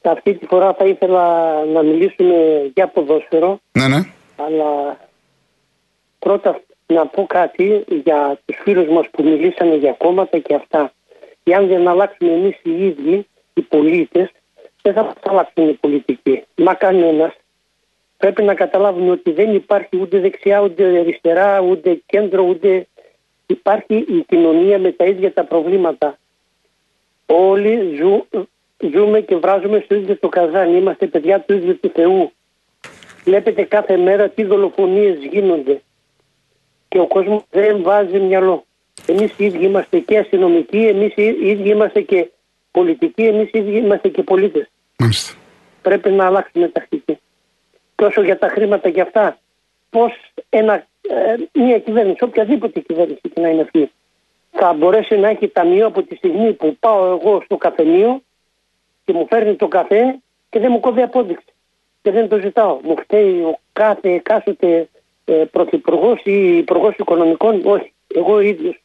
Αυτή 0.02 0.34
τη 0.34 0.46
φορά 0.46 0.74
θα 0.74 0.86
ήθελα 0.86 1.26
να 1.66 1.84
μιλήσουμε 1.84 2.36
για 2.74 2.88
ποδόσφαιρο. 2.88 3.60
Ναι, 3.72 3.88
ναι. 3.88 4.00
Αλλά 4.36 5.00
πρώτα 6.20 6.62
να 6.88 7.06
πω 7.08 7.26
κάτι 7.26 7.84
για 7.88 8.40
τους 8.46 8.58
φίλους 8.64 8.88
μας 8.88 9.06
που 9.12 9.24
μιλήσανε 9.24 9.76
για 9.76 9.92
κόμματα 9.92 10.38
και 10.38 10.56
αυτά. 10.56 10.92
Εάν 11.44 11.68
δεν 11.68 11.88
αλλάξουμε 11.88 12.32
εμείς 12.32 12.60
οι 12.64 12.86
ίδιοι, 12.86 13.28
οι 13.54 13.62
πολίτες, 13.62 14.32
δεν 14.82 14.94
θα 14.94 15.14
αλλάξουν 15.24 15.70
οι 15.70 15.74
πολιτικοί. 15.74 16.44
Μα 16.56 16.74
κανένας 16.74 17.34
πρέπει 18.24 18.44
να 18.44 18.54
καταλάβουμε 18.54 19.12
ότι 19.12 19.32
δεν 19.32 19.54
υπάρχει 19.54 19.98
ούτε 20.02 20.20
δεξιά, 20.20 20.62
ούτε 20.62 21.00
αριστερά, 21.00 21.62
ούτε 21.62 22.02
κέντρο, 22.06 22.44
ούτε 22.44 22.88
υπάρχει 23.46 23.96
η 23.96 24.26
κοινωνία 24.28 24.80
με 24.80 24.92
τα 24.92 25.06
ίδια 25.06 25.34
τα 25.34 25.44
προβλήματα. 25.44 26.18
Όλοι 27.26 27.96
ζου, 27.96 28.28
ζούμε 28.94 29.22
και 29.22 29.36
βράζουμε 29.36 29.82
στο 29.86 29.96
ίδιο 29.96 30.18
το 30.18 30.30
καζάνι. 30.30 30.78
Είμαστε 30.78 31.08
παιδιά 31.08 31.40
του 31.40 31.54
ίδιου 31.54 31.80
του 31.80 31.92
Θεού. 31.94 32.32
Βλέπετε 33.24 33.64
κάθε 33.64 33.98
μέρα 33.98 34.30
τι 34.30 34.44
δολοφονίες 34.44 35.18
γίνονται. 35.32 35.82
Και 36.88 37.00
ο 37.00 37.08
κόσμος 37.08 37.44
δεν 37.50 37.82
βάζει 37.82 38.20
μυαλό. 38.20 38.66
Εμείς 39.06 39.34
οι 39.38 39.46
ίδιοι 39.46 39.66
είμαστε 39.66 40.00
και 40.00 40.18
αστυνομικοί, 40.18 40.78
εμείς 40.78 41.14
οι 41.16 41.24
ίδιοι 41.24 41.70
είμαστε 41.70 42.02
και 42.02 42.32
πολιτικοί, 42.72 43.24
εμείς 43.24 43.50
οι 43.52 43.60
ίδιοι 43.60 43.78
είμαστε 43.78 44.10
και 44.10 44.24
πολίτες. 44.24 44.70
Πρέπει 45.82 46.10
να 46.10 46.26
αλλάξουμε 46.26 46.68
τακτική 46.68 47.18
τόσο 48.04 48.22
για 48.22 48.38
τα 48.38 48.48
χρήματα 48.48 48.90
και 48.90 49.02
αυτά. 49.02 49.38
Πώς 49.90 50.12
ε, 50.50 50.62
μια 51.54 51.80
κυβέρνηση, 51.80 52.24
οποιαδήποτε 52.24 52.80
κυβέρνηση 52.80 53.22
και 53.34 53.42
να 53.42 53.50
είναι 53.50 53.62
αυτή, 53.62 53.92
θα 54.52 54.74
μπορέσει 54.74 55.18
να 55.18 55.28
έχει 55.30 55.48
ταμείο 55.48 55.86
από 55.88 56.04
τη 56.04 56.16
στιγμή 56.16 56.54
που 56.54 56.78
πάω 56.80 57.06
εγώ 57.06 57.42
στο 57.46 57.58
καφενείο 57.58 58.22
και 59.06 59.14
μου 59.14 59.28
φέρνει 59.30 59.56
το 59.56 59.68
καφέ 59.68 60.20
και 60.50 60.60
δεν 60.60 60.72
μου 60.72 60.80
κόβει 60.80 61.02
απόδειξη. 61.02 61.46
Και 62.02 62.12
δεν 62.12 62.28
το 62.28 62.40
ζητάω. 62.40 62.80
Μου 62.84 62.98
φταίει 62.98 63.40
ο 63.40 63.60
κάθε 63.74 64.10
εκάστοτε 64.10 64.90
ε, 65.26 65.34
πρωθυπουργός 65.52 66.22
ή 66.24 66.58
υπουργός 66.58 66.96
οικονομικών. 66.98 67.62
Όχι. 67.66 67.94
Εγώ 68.16 68.40
ίδιος. 68.40 68.84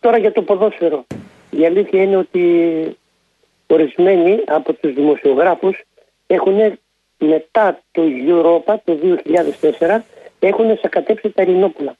Τώρα 0.00 0.18
για 0.18 0.32
το 0.32 0.42
ποδόσφαιρο. 0.42 1.06
Η 1.50 1.66
αλήθεια 1.66 2.02
είναι 2.02 2.16
ότι 2.16 2.42
ορισμένοι 3.66 4.42
από 4.46 4.72
τους 4.72 4.92
δημοσιογράφους 4.92 5.80
έχουν 6.26 6.78
μετά 7.18 7.80
το 7.90 8.02
Europa 8.28 8.74
το 8.84 8.98
2004 9.78 9.98
έχουν 10.38 10.78
σακατέψει 10.80 11.30
τα 11.30 11.42
Ελληνόπουλα. 11.42 11.96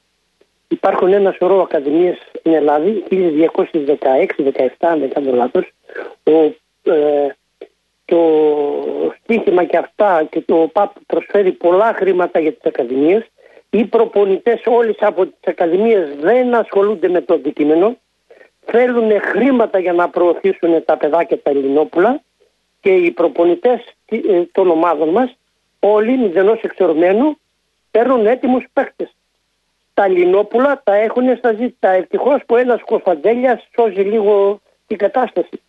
Υπάρχουν 0.67 1.13
ένα 1.13 1.35
σωρό 1.37 1.61
ακαδημίες 1.61 2.17
στην 2.39 2.53
Ελλάδα, 2.53 2.85
1216-17 3.09 4.67
αν 4.79 4.99
δεν 4.99 5.09
κάνω 5.09 5.31
λάθος, 5.31 5.71
ε, 6.23 6.49
το 8.05 8.19
στίχημα 9.21 9.63
και 9.63 9.77
αυτά 9.77 10.27
και 10.29 10.41
το 10.41 10.69
ΠΑΠ 10.73 10.91
προσφέρει 11.05 11.51
πολλά 11.51 11.93
χρήματα 11.93 12.39
για 12.39 12.53
τις 12.53 12.65
ακαδημίες. 12.65 13.25
Οι 13.69 13.85
προπονητές 13.85 14.61
όλες 14.65 14.95
από 14.99 15.25
τις 15.25 15.47
ακαδημίες 15.47 16.15
δεν 16.15 16.55
ασχολούνται 16.55 17.09
με 17.09 17.21
το 17.21 17.33
αντικείμενο. 17.33 17.97
Θέλουν 18.65 19.21
χρήματα 19.21 19.79
για 19.79 19.93
να 19.93 20.09
προωθήσουν 20.09 20.85
τα 20.85 20.97
παιδάκια 20.97 21.41
τα 21.41 21.49
Ελληνόπουλα 21.49 22.21
και 22.81 22.89
οι 22.89 23.11
προπονητές 23.11 23.79
ε, 23.79 23.98
των 24.51 24.69
ομάδων 24.69 25.09
μας 25.09 25.37
όλοι 25.79 26.17
μηδενός 26.17 26.61
εξορμένου 26.61 27.37
παίρνουν 27.91 28.25
έτοιμους 28.25 28.65
παίχτες. 28.73 29.15
Τα 29.93 30.07
Λινόπουλα 30.07 30.81
τα 30.83 30.95
έχουν 30.95 31.37
στα 31.37 31.51
ζήτητα. 31.51 31.89
Ευτυχώς 31.89 32.41
που 32.45 32.55
ένας 32.55 32.81
κοφαντέλια 32.85 33.61
σώζει 33.75 34.01
λίγο 34.01 34.61
την 34.87 34.97
κατάσταση. 34.97 35.61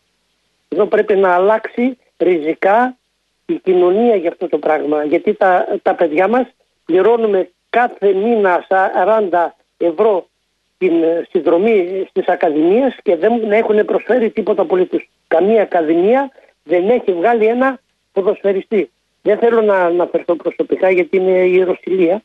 Εδώ 0.68 0.86
πρέπει 0.86 1.16
να 1.16 1.34
αλλάξει 1.34 1.98
ριζικά 2.18 2.96
η 3.46 3.54
κοινωνία 3.54 4.16
για 4.16 4.30
αυτό 4.30 4.48
το 4.48 4.58
πράγμα. 4.58 5.04
Γιατί 5.04 5.34
τα, 5.34 5.78
τα 5.82 5.94
παιδιά 5.94 6.28
μας 6.28 6.46
πληρώνουμε 6.84 7.50
κάθε 7.70 8.12
μήνα 8.12 8.66
40 9.30 9.48
ευρώ 9.76 10.26
την 10.78 11.02
ε, 11.02 11.26
συνδρομή 11.30 12.06
στις 12.08 12.28
ακαδημίες 12.28 12.96
και 13.02 13.16
δεν 13.16 13.52
έχουν 13.52 13.84
προσφέρει 13.84 14.30
τίποτα 14.30 14.62
απολύτως. 14.62 15.08
Καμία 15.28 15.62
ακαδημία 15.62 16.30
δεν 16.64 16.88
έχει 16.88 17.12
βγάλει 17.12 17.46
ένα 17.46 17.80
ποδοσφαιριστή. 18.12 18.90
Δεν 19.22 19.38
θέλω 19.38 19.60
να 19.60 19.76
αναφερθώ 19.76 20.36
προσωπικά 20.36 20.90
γιατί 20.90 21.16
είναι 21.16 21.30
η 21.30 21.52
Ιεροσιλία. 21.54 22.22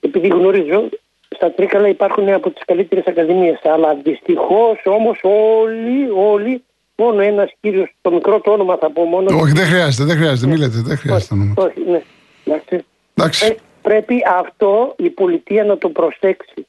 Επειδή 0.00 0.28
γνωρίζω, 0.28 0.88
στα 1.28 1.52
Τρίκαλα 1.52 1.88
υπάρχουν 1.88 2.28
από 2.28 2.50
τις 2.50 2.62
καλύτερες 2.64 3.06
ακαδημίες. 3.06 3.60
Αλλά 3.64 3.94
δυστυχώς 3.94 4.78
όμως 4.84 5.20
όλοι, 5.22 6.10
όλοι, 6.10 6.64
μόνο 6.96 7.20
ένας 7.20 7.52
κύριος, 7.60 7.94
το 8.00 8.10
μικρό 8.10 8.40
του 8.40 8.52
όνομα 8.52 8.76
θα 8.76 8.90
πω 8.90 9.02
μόνο. 9.02 9.38
Όχι, 9.40 9.52
δεν 9.52 9.66
χρειάζεται, 9.66 10.04
δεν 10.04 10.16
χρειάζεται, 10.16 10.46
ναι. 10.46 10.56
λέτε, 10.56 10.82
δεν 10.84 10.96
χρειάζεται 10.96 11.34
όχι, 11.34 11.52
όχι, 11.56 11.90
ναι. 11.90 12.02
Εντάξει. 12.44 12.84
Ε, 13.46 13.54
πρέπει 13.82 14.22
αυτό 14.38 14.94
η 14.98 15.10
πολιτεία 15.10 15.64
να 15.64 15.78
το 15.78 15.88
προσέξει. 15.88 16.66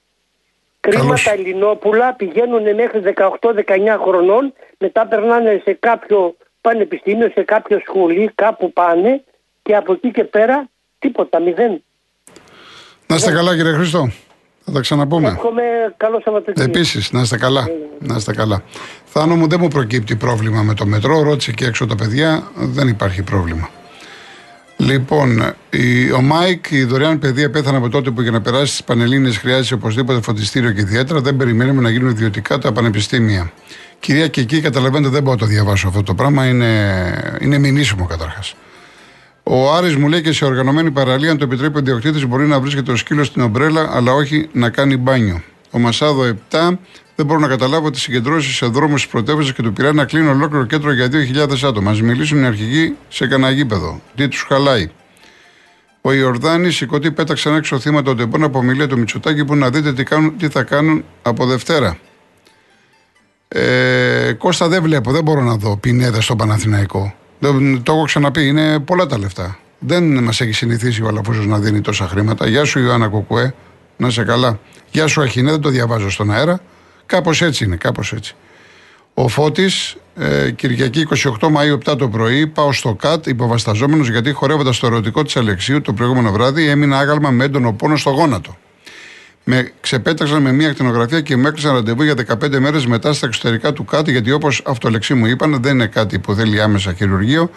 Κρίματα 0.80 1.32
Ελληνόπουλα 1.32 2.14
πηγαίνουν 2.14 2.76
μέχρι 2.76 3.02
18-19 3.16 3.98
χρονών, 4.02 4.54
μετά 4.78 5.08
περνάνε 5.08 5.62
σε 5.64 5.74
κάποιο 5.74 6.36
πανεπιστήμιο, 6.68 7.30
σε 7.30 7.44
κάποιο 7.44 7.78
σχολείο, 7.88 8.30
κάπου 8.36 8.74
πάνε 8.74 9.24
και 9.62 9.76
από 9.76 9.94
εκεί 9.94 10.12
και 10.12 10.24
πέρα 10.24 10.70
τίποτα, 11.00 11.42
μηδέν. 11.42 11.84
Να 13.08 13.16
είστε 13.16 13.32
καλά 13.32 13.56
κύριε 13.56 13.74
Χρήστο. 13.74 14.12
Θα 14.66 14.72
τα 14.72 14.80
ξαναπούμε. 14.80 15.28
Εύχομαι 15.28 15.64
καλό 15.98 16.22
Σαββατοκύριακο. 16.24 16.72
Επίσης, 16.72 17.12
να 17.12 17.22
είστε 17.22 17.38
καλά. 17.38 17.68
Να 18.00 18.16
είστε 18.16 18.34
καλά. 18.34 18.64
Θάνο 19.06 19.36
μου 19.36 19.48
δεν 19.48 19.60
μου 19.62 19.68
προκύπτει 19.68 20.16
πρόβλημα 20.16 20.62
με 20.62 20.74
το 20.74 20.86
μετρό. 20.86 21.22
Ρώτησε 21.22 21.52
και 21.52 21.66
έξω 21.66 21.86
τα 21.86 21.96
παιδιά. 21.96 22.52
Δεν 22.56 22.88
υπάρχει 22.88 23.22
πρόβλημα. 23.24 23.70
Λοιπόν, 24.78 25.54
η, 25.70 26.12
ο 26.12 26.22
Μάικ, 26.22 26.72
η 26.72 26.84
δωρεάν 26.84 27.20
παιδεία 27.20 27.50
πέθανε 27.50 27.78
από 27.78 27.90
τότε 27.90 28.12
που 28.12 28.22
για 28.22 28.32
να 28.32 28.42
περάσει 28.42 28.66
στις 28.66 28.84
Πανελλήνιες 28.84 29.32
χρειάζεται 29.32 29.76
οπωσδήποτε 29.76 30.22
φροντιστήριο 30.22 30.72
και 30.72 30.82
ιδιαίτερα. 30.82 31.22
Δεν 31.22 31.36
περιμένουμε 31.36 31.82
να 31.82 31.90
γίνουν 31.90 32.10
ιδιωτικά 32.10 32.58
τα 32.58 32.72
πανεπιστήμια. 32.72 33.52
Κυρία 34.00 34.28
και 34.28 34.42
εκεί, 34.42 34.62
καταλαβαίνετε, 34.62 35.10
δεν 35.10 35.24
μπορώ 35.24 35.36
να 35.36 35.42
το 35.42 35.46
διαβάσω 35.46 35.88
αυτό 35.88 36.04
το 36.04 36.14
πράγμα. 36.14 36.46
Είναι, 36.46 37.38
είναι 37.42 37.58
μηνύσιμο 37.58 38.06
καταρχάς. 38.06 38.56
Ο 39.44 39.74
Άρης 39.74 39.96
μου 39.96 40.08
λέει 40.08 40.22
και 40.22 40.32
σε 40.32 40.46
οργανωμένη 40.46 40.92
παραλία, 40.92 41.32
αν 41.32 41.38
το 41.38 41.44
επιτρέπει 41.44 41.78
ο 41.78 41.82
διοκτήτη, 41.82 42.26
μπορεί 42.26 42.48
να 42.48 42.60
βρίσκεται 42.60 42.92
ο 42.92 42.96
σκύλος 42.96 43.28
στην 43.28 43.42
ομπρέλα, 43.42 43.90
αλλά 43.92 44.14
όχι 44.14 44.50
να 44.52 44.70
κάνει 44.70 44.98
μπάνιο. 44.98 45.42
Ο 45.72 45.80
Μασάδο 45.80 46.24
7, 46.24 46.78
δεν 47.16 47.26
μπορώ 47.26 47.40
να 47.40 47.48
καταλάβω 47.48 47.90
τις 47.90 48.02
συγκεντρώσεις 48.02 48.56
σε 48.56 48.66
δρόμους 48.66 49.02
της 49.02 49.12
πρωτεύουσας 49.12 49.54
και 49.54 49.62
του 49.62 49.74
πειρά 49.74 49.94
να 49.94 50.06
κλείνει 50.06 50.28
ολόκληρο 50.28 50.66
κέντρο 50.66 50.94
για 50.94 51.10
2.000 51.12 51.64
άτομα. 51.64 51.92
Α 51.92 51.94
μιλήσουν 51.94 52.42
οι 52.42 52.46
αρχηγοί 52.46 52.96
σε 53.10 53.28
κανένα 53.28 53.52
γήπεδο. 53.52 54.02
Τι 54.16 54.28
τους 54.28 54.46
χαλάει. 54.48 54.90
Ο 56.02 56.14
Ιορδάνης, 56.14 56.82
οι 56.82 56.86
κωτοί 56.86 57.12
πέταξαν 57.12 57.56
έξω 57.56 57.80
θύματα 57.80 58.04
των 58.04 58.18
τεπών 58.18 58.44
από 58.44 58.60
ομιλία 58.60 58.88
του 58.88 58.98
Μητσοτάκη 58.98 59.46
που 59.46 59.56
να 59.56 59.70
δείτε 59.70 59.94
τι, 59.94 60.04
κάνουν, 60.04 60.38
τι 60.38 60.48
θα 60.50 60.64
κάνουν 60.64 61.04
από 61.22 61.46
Δευτέρα. 61.46 61.98
Ε, 63.48 64.34
Κώστα 64.38 64.68
δεν 64.68 64.84
βλέπω, 64.84 65.12
δεν 65.12 65.24
μπορώ 65.24 65.42
να 65.42 65.56
δω 65.56 65.78
πινέδα 65.78 66.22
στο 66.22 66.36
Παναθηναϊκό. 66.36 67.14
Το 67.84 67.94
έχω 67.94 68.04
ξαναπεί, 68.04 68.48
είναι 68.48 68.80
πολλά 68.80 69.06
τα 69.06 69.18
λεφτά. 69.18 69.58
Δεν 69.80 70.24
μας 70.24 70.42
έχει 70.42 70.52
συνηθίσει 70.52 71.04
ο 71.04 71.08
Αλαφούζος 71.08 71.46
να 71.46 71.60
δίνει 71.60 71.82
τόσα 71.82 72.08
χρήματα. 72.08 72.48
Γεια 72.48 72.64
σου, 72.66 72.80
Ιωάννα 72.80 73.08
Κουκουέ, 73.08 73.54
να 73.98 74.10
σε 74.10 74.24
καλά. 74.24 74.60
Γεια 74.92 75.08
σου, 75.08 75.22
Αχινέ, 75.22 75.52
δεν 75.52 75.62
το 75.62 75.70
διαβάζω 75.70 76.10
στον 76.10 76.32
αέρα. 76.32 76.60
Κάπως 77.06 77.42
έτσι 77.42 77.64
είναι, 77.64 77.76
κάπως 77.76 78.14
έτσι. 78.14 78.36
Ο 79.14 79.28
Φώτης, 79.28 79.96
ε, 80.16 80.52
Κυριακή 80.52 81.08
28 81.40 81.50
Μαου 81.50 81.78
7 81.86 81.98
το 81.98 82.10
πρωί, 82.10 82.48
πάω 82.48 82.72
στο 82.72 82.94
ΚΑΤ 82.94 83.28
υποβασταζόμενος 83.28 84.10
γιατί 84.10 84.32
χορεύοντας 84.32 84.80
το 84.80 84.88
ερωτικό 84.88 85.24
της 85.24 85.36
Αλεξίου 85.38 85.82
το 85.82 85.94
προηγούμενο 85.94 86.32
βράδυ 86.32 86.68
έμεινα 86.68 86.98
άγαλμα 86.98 87.30
με 87.30 87.44
έντονο 87.44 87.74
πόνο 87.74 87.96
στο 87.96 88.10
γόνατο. 88.10 88.58
Με 89.50 89.72
ξεπέταξαν 89.82 90.42
με 90.42 90.52
μια 90.52 90.70
ακτινογραφία 90.70 91.22
και 91.22 91.38
με 91.38 91.48
έκλεισαν 91.48 91.74
ραντεβού 91.74 92.04
για 92.04 92.14
15 92.44 92.60
μέρες 92.60 92.86
μετά 92.86 93.14
στα 93.14 93.28
εξωτερικά 93.28 93.74
του 93.74 93.86
ΚΑΤ, 93.86 94.10
γιατί 94.10 94.32
όπως 94.32 94.62
αυτολεξί 94.66 95.14
μου 95.14 95.26
είπαν, 95.26 95.58
δεν 95.62 95.74
είναι 95.74 95.88
κάτι 95.88 96.20
που 96.20 96.34
θέλει 96.34 96.62
άμεσα 96.62 96.94
χειρουργείο, 96.94 97.50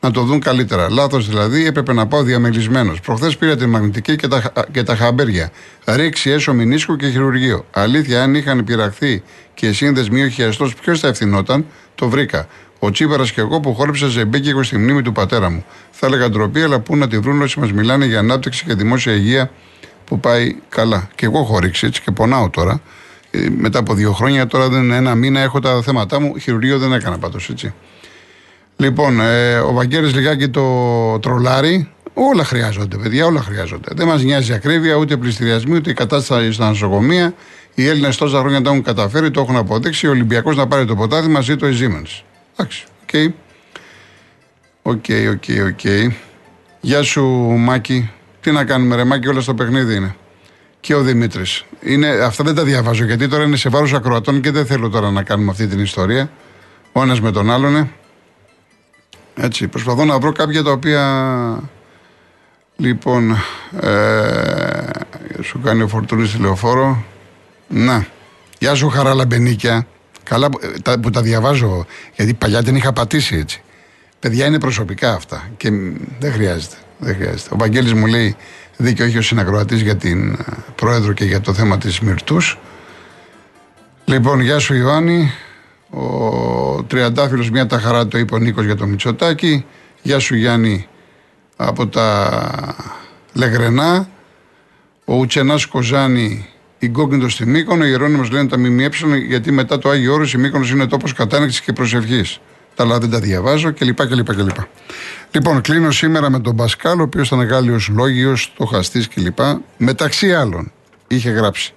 να 0.00 0.10
το 0.10 0.22
δουν 0.22 0.40
καλύτερα. 0.40 0.90
Λάθος 0.90 1.28
δηλαδή, 1.28 1.66
έπρεπε 1.66 1.92
να 1.92 2.06
πάω 2.06 2.22
διαμελισμένος. 2.22 3.00
Προχθές 3.00 3.36
πήρα 3.36 3.56
τη 3.56 3.66
μαγνητική 3.66 4.16
και 4.16 4.28
τα, 4.28 4.52
και 4.72 4.82
τα 4.82 4.96
χαμπέρια. 4.96 5.50
Ρίξει 5.84 6.30
έσω 6.30 6.52
μηνίσκο 6.52 6.96
και 6.96 7.08
χειρουργείο. 7.08 7.64
Αλήθεια, 7.70 8.22
αν 8.22 8.34
είχαν 8.34 8.64
πειραχθεί 8.64 9.22
και 9.54 9.72
σύνδεσμοι 9.72 10.22
όχι 10.22 10.42
αστό, 10.42 10.70
ποιος 10.82 11.00
θα 11.00 11.08
ευθυνόταν, 11.08 11.66
το 11.94 12.08
βρήκα. 12.08 12.46
Ο 12.78 12.90
Τσίπαρας 12.90 13.32
και 13.32 13.40
εγώ 13.40 13.60
που 13.60 13.74
χόρεψα 13.74 14.06
ζεμπέκικο 14.06 14.62
στη 14.62 14.78
μνήμη 14.78 15.02
του 15.02 15.12
πατέρα 15.12 15.50
μου. 15.50 15.64
Θα 15.90 16.06
έλεγα 16.06 16.28
ντροπή, 16.28 16.62
αλλά 16.62 16.80
πού 16.80 16.96
να 16.96 17.08
τη 17.08 17.18
βρουν 17.18 17.42
όσοι 17.42 17.60
μας 17.60 17.72
μιλάνε 17.72 18.04
για 18.04 18.18
ανάπτυξη 18.18 18.64
και 18.64 18.74
δημόσια 18.74 19.12
υγεία 19.12 19.50
που 20.10 20.20
πάει 20.20 20.56
καλά. 20.68 21.08
Και 21.14 21.24
εγώ 21.24 21.38
έχω 21.38 21.58
ρίξει 21.58 21.86
έτσι 21.86 22.02
και 22.02 22.10
πονάω 22.10 22.50
τώρα. 22.50 22.80
Ε, 23.30 23.46
μετά 23.56 23.78
από 23.78 23.94
δύο 23.94 24.12
χρόνια, 24.12 24.46
τώρα 24.46 24.68
δεν 24.68 24.82
είναι 24.82 24.96
ένα 24.96 25.14
μήνα, 25.14 25.40
έχω 25.40 25.60
τα 25.60 25.82
θέματα 25.82 26.20
μου. 26.20 26.38
Χειρουργείο 26.38 26.78
δεν 26.78 26.92
έκανα 26.92 27.18
πάντως 27.18 27.48
έτσι. 27.48 27.74
Λοιπόν, 28.76 29.20
ε, 29.20 29.58
ο 29.58 29.72
Βαγγέλης 29.72 30.14
λιγάκι 30.14 30.48
το 30.48 31.18
τρολάρει. 31.18 31.90
Όλα 32.14 32.44
χρειάζονται, 32.44 32.96
παιδιά, 32.96 33.26
όλα 33.26 33.40
χρειάζονται. 33.40 33.88
Δεν 33.94 34.06
μας 34.06 34.22
νοιάζει 34.22 34.52
ακρίβεια, 34.52 34.94
ούτε 34.94 35.16
πληστηριασμοί, 35.16 35.74
ούτε 35.74 35.90
η 35.90 35.94
κατάσταση 35.94 36.52
στα 36.52 36.68
νοσοκομεία. 36.68 37.34
Οι 37.74 37.88
Έλληνες 37.88 38.16
τόσα 38.16 38.38
χρόνια 38.38 38.62
τα 38.62 38.70
έχουν 38.70 38.82
καταφέρει, 38.82 39.30
το 39.30 39.40
έχουν 39.40 39.56
αποδείξει. 39.56 40.06
Ο 40.06 40.10
Ολυμπιακός 40.10 40.56
να 40.56 40.66
πάρει 40.66 40.84
το 40.84 40.94
ποτάδι 40.94 41.28
μαζί 41.28 41.56
το 41.56 41.70
Ζήμεν. 41.70 42.06
Εντάξει, 42.56 42.84
OK. 43.02 43.32
OK, 44.82 45.04
OK, 45.30 45.44
OK. 45.66 46.10
Γεια 46.80 47.02
σου, 47.02 47.24
Μάκη. 47.58 48.10
Τι 48.40 48.50
να 48.50 48.64
κάνουμε, 48.64 48.96
ρε 48.96 49.04
Μάκη, 49.04 49.28
όλα 49.28 49.40
στο 49.40 49.54
παιχνίδι 49.54 49.94
είναι. 49.94 50.14
Και 50.80 50.94
ο 50.94 51.02
Δημήτρης. 51.02 51.64
Αυτά 52.24 52.44
δεν 52.44 52.54
τα 52.54 52.64
διαβάζω 52.64 53.04
γιατί 53.04 53.28
τώρα 53.28 53.44
είναι 53.44 53.56
σε 53.56 53.68
βάρος 53.68 53.92
ακροατών 53.92 54.40
και 54.40 54.50
δεν 54.50 54.66
θέλω 54.66 54.88
τώρα 54.88 55.10
να 55.10 55.22
κάνουμε 55.22 55.50
αυτή 55.50 55.66
την 55.66 55.80
ιστορία. 55.80 56.30
Ο 56.92 57.02
ένας 57.02 57.20
με 57.20 57.32
τον 57.32 57.50
άλλον. 57.50 57.90
Έτσι, 59.34 59.68
προσπαθώ 59.68 60.04
να 60.04 60.18
βρω 60.18 60.32
κάποια 60.32 60.62
τα 60.62 60.70
οποία. 60.70 61.62
Λοιπόν, 62.76 63.36
ε, 63.80 64.86
σου 65.42 65.60
κάνει 65.60 65.82
ο 65.82 65.88
Φορτούνης 65.88 66.32
τη 66.32 66.45
Λεωφόρο. 66.45 67.04
Να. 67.68 68.06
Γεια 68.58 68.74
σου, 68.74 68.88
χαρά 68.88 69.14
λαμπενίκια. 69.14 69.86
Καλά 70.22 70.48
ε, 70.86 70.96
που 70.96 71.10
τα 71.10 71.22
διαβάζω, 71.22 71.86
γιατί 72.16 72.34
παλιά 72.34 72.62
την 72.62 72.76
είχα 72.76 72.92
πατήσει 72.92 73.36
έτσι. 73.36 73.62
Παιδιά 74.18 74.46
είναι 74.46 74.58
προσωπικά 74.58 75.12
αυτά 75.12 75.48
και 75.56 75.70
δεν 76.18 76.32
χρειάζεται. 76.32 76.76
Δεν 77.00 77.14
χρειάζεται. 77.14 77.48
Ο 77.52 77.56
Βαγγέλης 77.56 77.92
μου 77.92 78.06
λέει 78.06 78.36
δίκιο 78.76 79.04
έχει 79.04 79.18
ο 79.18 79.22
συνακροατής 79.22 79.80
για 79.80 79.96
την 79.96 80.32
ε, 80.32 80.36
πρόεδρο 80.74 81.12
και 81.12 81.24
για 81.24 81.40
το 81.40 81.52
θέμα 81.52 81.78
της 81.78 82.00
Μυρτούς. 82.00 82.58
Λοιπόν, 84.04 84.40
γεια 84.40 84.58
σου 84.58 84.74
Ιωάννη. 84.74 85.30
Ο 85.90 86.82
Τριαντάφυλλος 86.82 87.50
μια 87.50 87.66
τα 87.66 87.78
χαρά 87.78 88.06
το 88.06 88.18
είπε 88.18 88.34
ο 88.34 88.38
Νίκος 88.38 88.64
για 88.64 88.76
το 88.76 88.86
Μητσοτάκι. 88.86 89.64
Γεια 90.02 90.18
σου 90.18 90.34
Γιάννη 90.34 90.86
από 91.56 91.86
τα 91.86 92.30
Λεγρενά. 93.32 94.08
Ο 95.04 95.14
Ουτσενάς 95.14 95.66
Κοζάνη 95.66 96.48
Ιγκόγνητο 96.78 97.28
στη 97.28 97.46
Μύκονο. 97.46 97.84
Οι 97.84 97.88
Ιερώνυμος 97.90 98.30
λένε 98.30 98.48
τα 98.48 98.58
ΜΜΕ 98.58 98.88
γιατί 99.28 99.52
μετά 99.52 99.78
το 99.78 99.88
Άγιο 99.88 100.12
Όρος 100.12 100.32
η 100.32 100.38
Μύκονος 100.38 100.70
είναι 100.70 100.86
τόπος 100.86 101.12
κατάνοιξης 101.12 101.60
και 101.60 101.72
προσευχής 101.72 102.40
τα 102.74 102.82
άλλα 102.82 102.98
δεν 102.98 103.10
τα 103.10 103.18
διαβάζω 103.18 103.72
κλπ. 103.72 104.06
κλπ, 104.06 104.34
κλπ. 104.34 104.56
Λοιπόν, 105.30 105.60
κλείνω 105.60 105.90
σήμερα 105.90 106.30
με 106.30 106.40
τον 106.40 106.56
Πασκάλ, 106.56 107.00
ο 107.00 107.02
οποίος 107.02 107.26
ήταν 107.26 107.42
Γάλλιος 107.42 107.88
λόγιος, 107.88 108.42
στοχαστής 108.42 109.08
κλπ. 109.08 109.38
Μεταξύ 109.76 110.34
άλλων, 110.34 110.72
είχε 111.06 111.30
γράψει: 111.30 111.74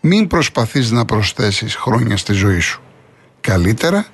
Μην 0.00 0.26
προσπαθείς 0.26 0.90
να 0.90 1.04
προσθέσεις 1.04 1.74
χρόνια 1.74 2.16
στη 2.16 2.32
ζωή 2.32 2.60
σου. 2.60 2.82
Καλύτερα, 3.40 4.06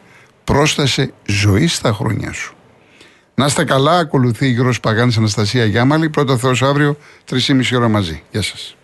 πρόσθεσε 0.44 1.12
ζωή 1.26 1.66
στα 1.66 1.92
χρόνια 1.92 2.32
σου. 2.32 2.54
Να 3.34 3.46
είστε 3.46 3.64
καλά, 3.64 3.98
ακολουθεί 3.98 4.46
η 4.46 4.50
Γιώργος 4.50 4.80
Παγάνης 4.80 5.16
Αναστασία 5.16 5.64
Γιάμαλη. 5.64 6.10
Πρώτα 6.10 6.36
Θεός 6.36 6.62
αύριο, 6.62 6.96
3,5 7.24 7.76
ώρα 7.76 7.88
μαζί. 7.88 8.22
Γεια 8.30 8.42
σας. 8.42 8.76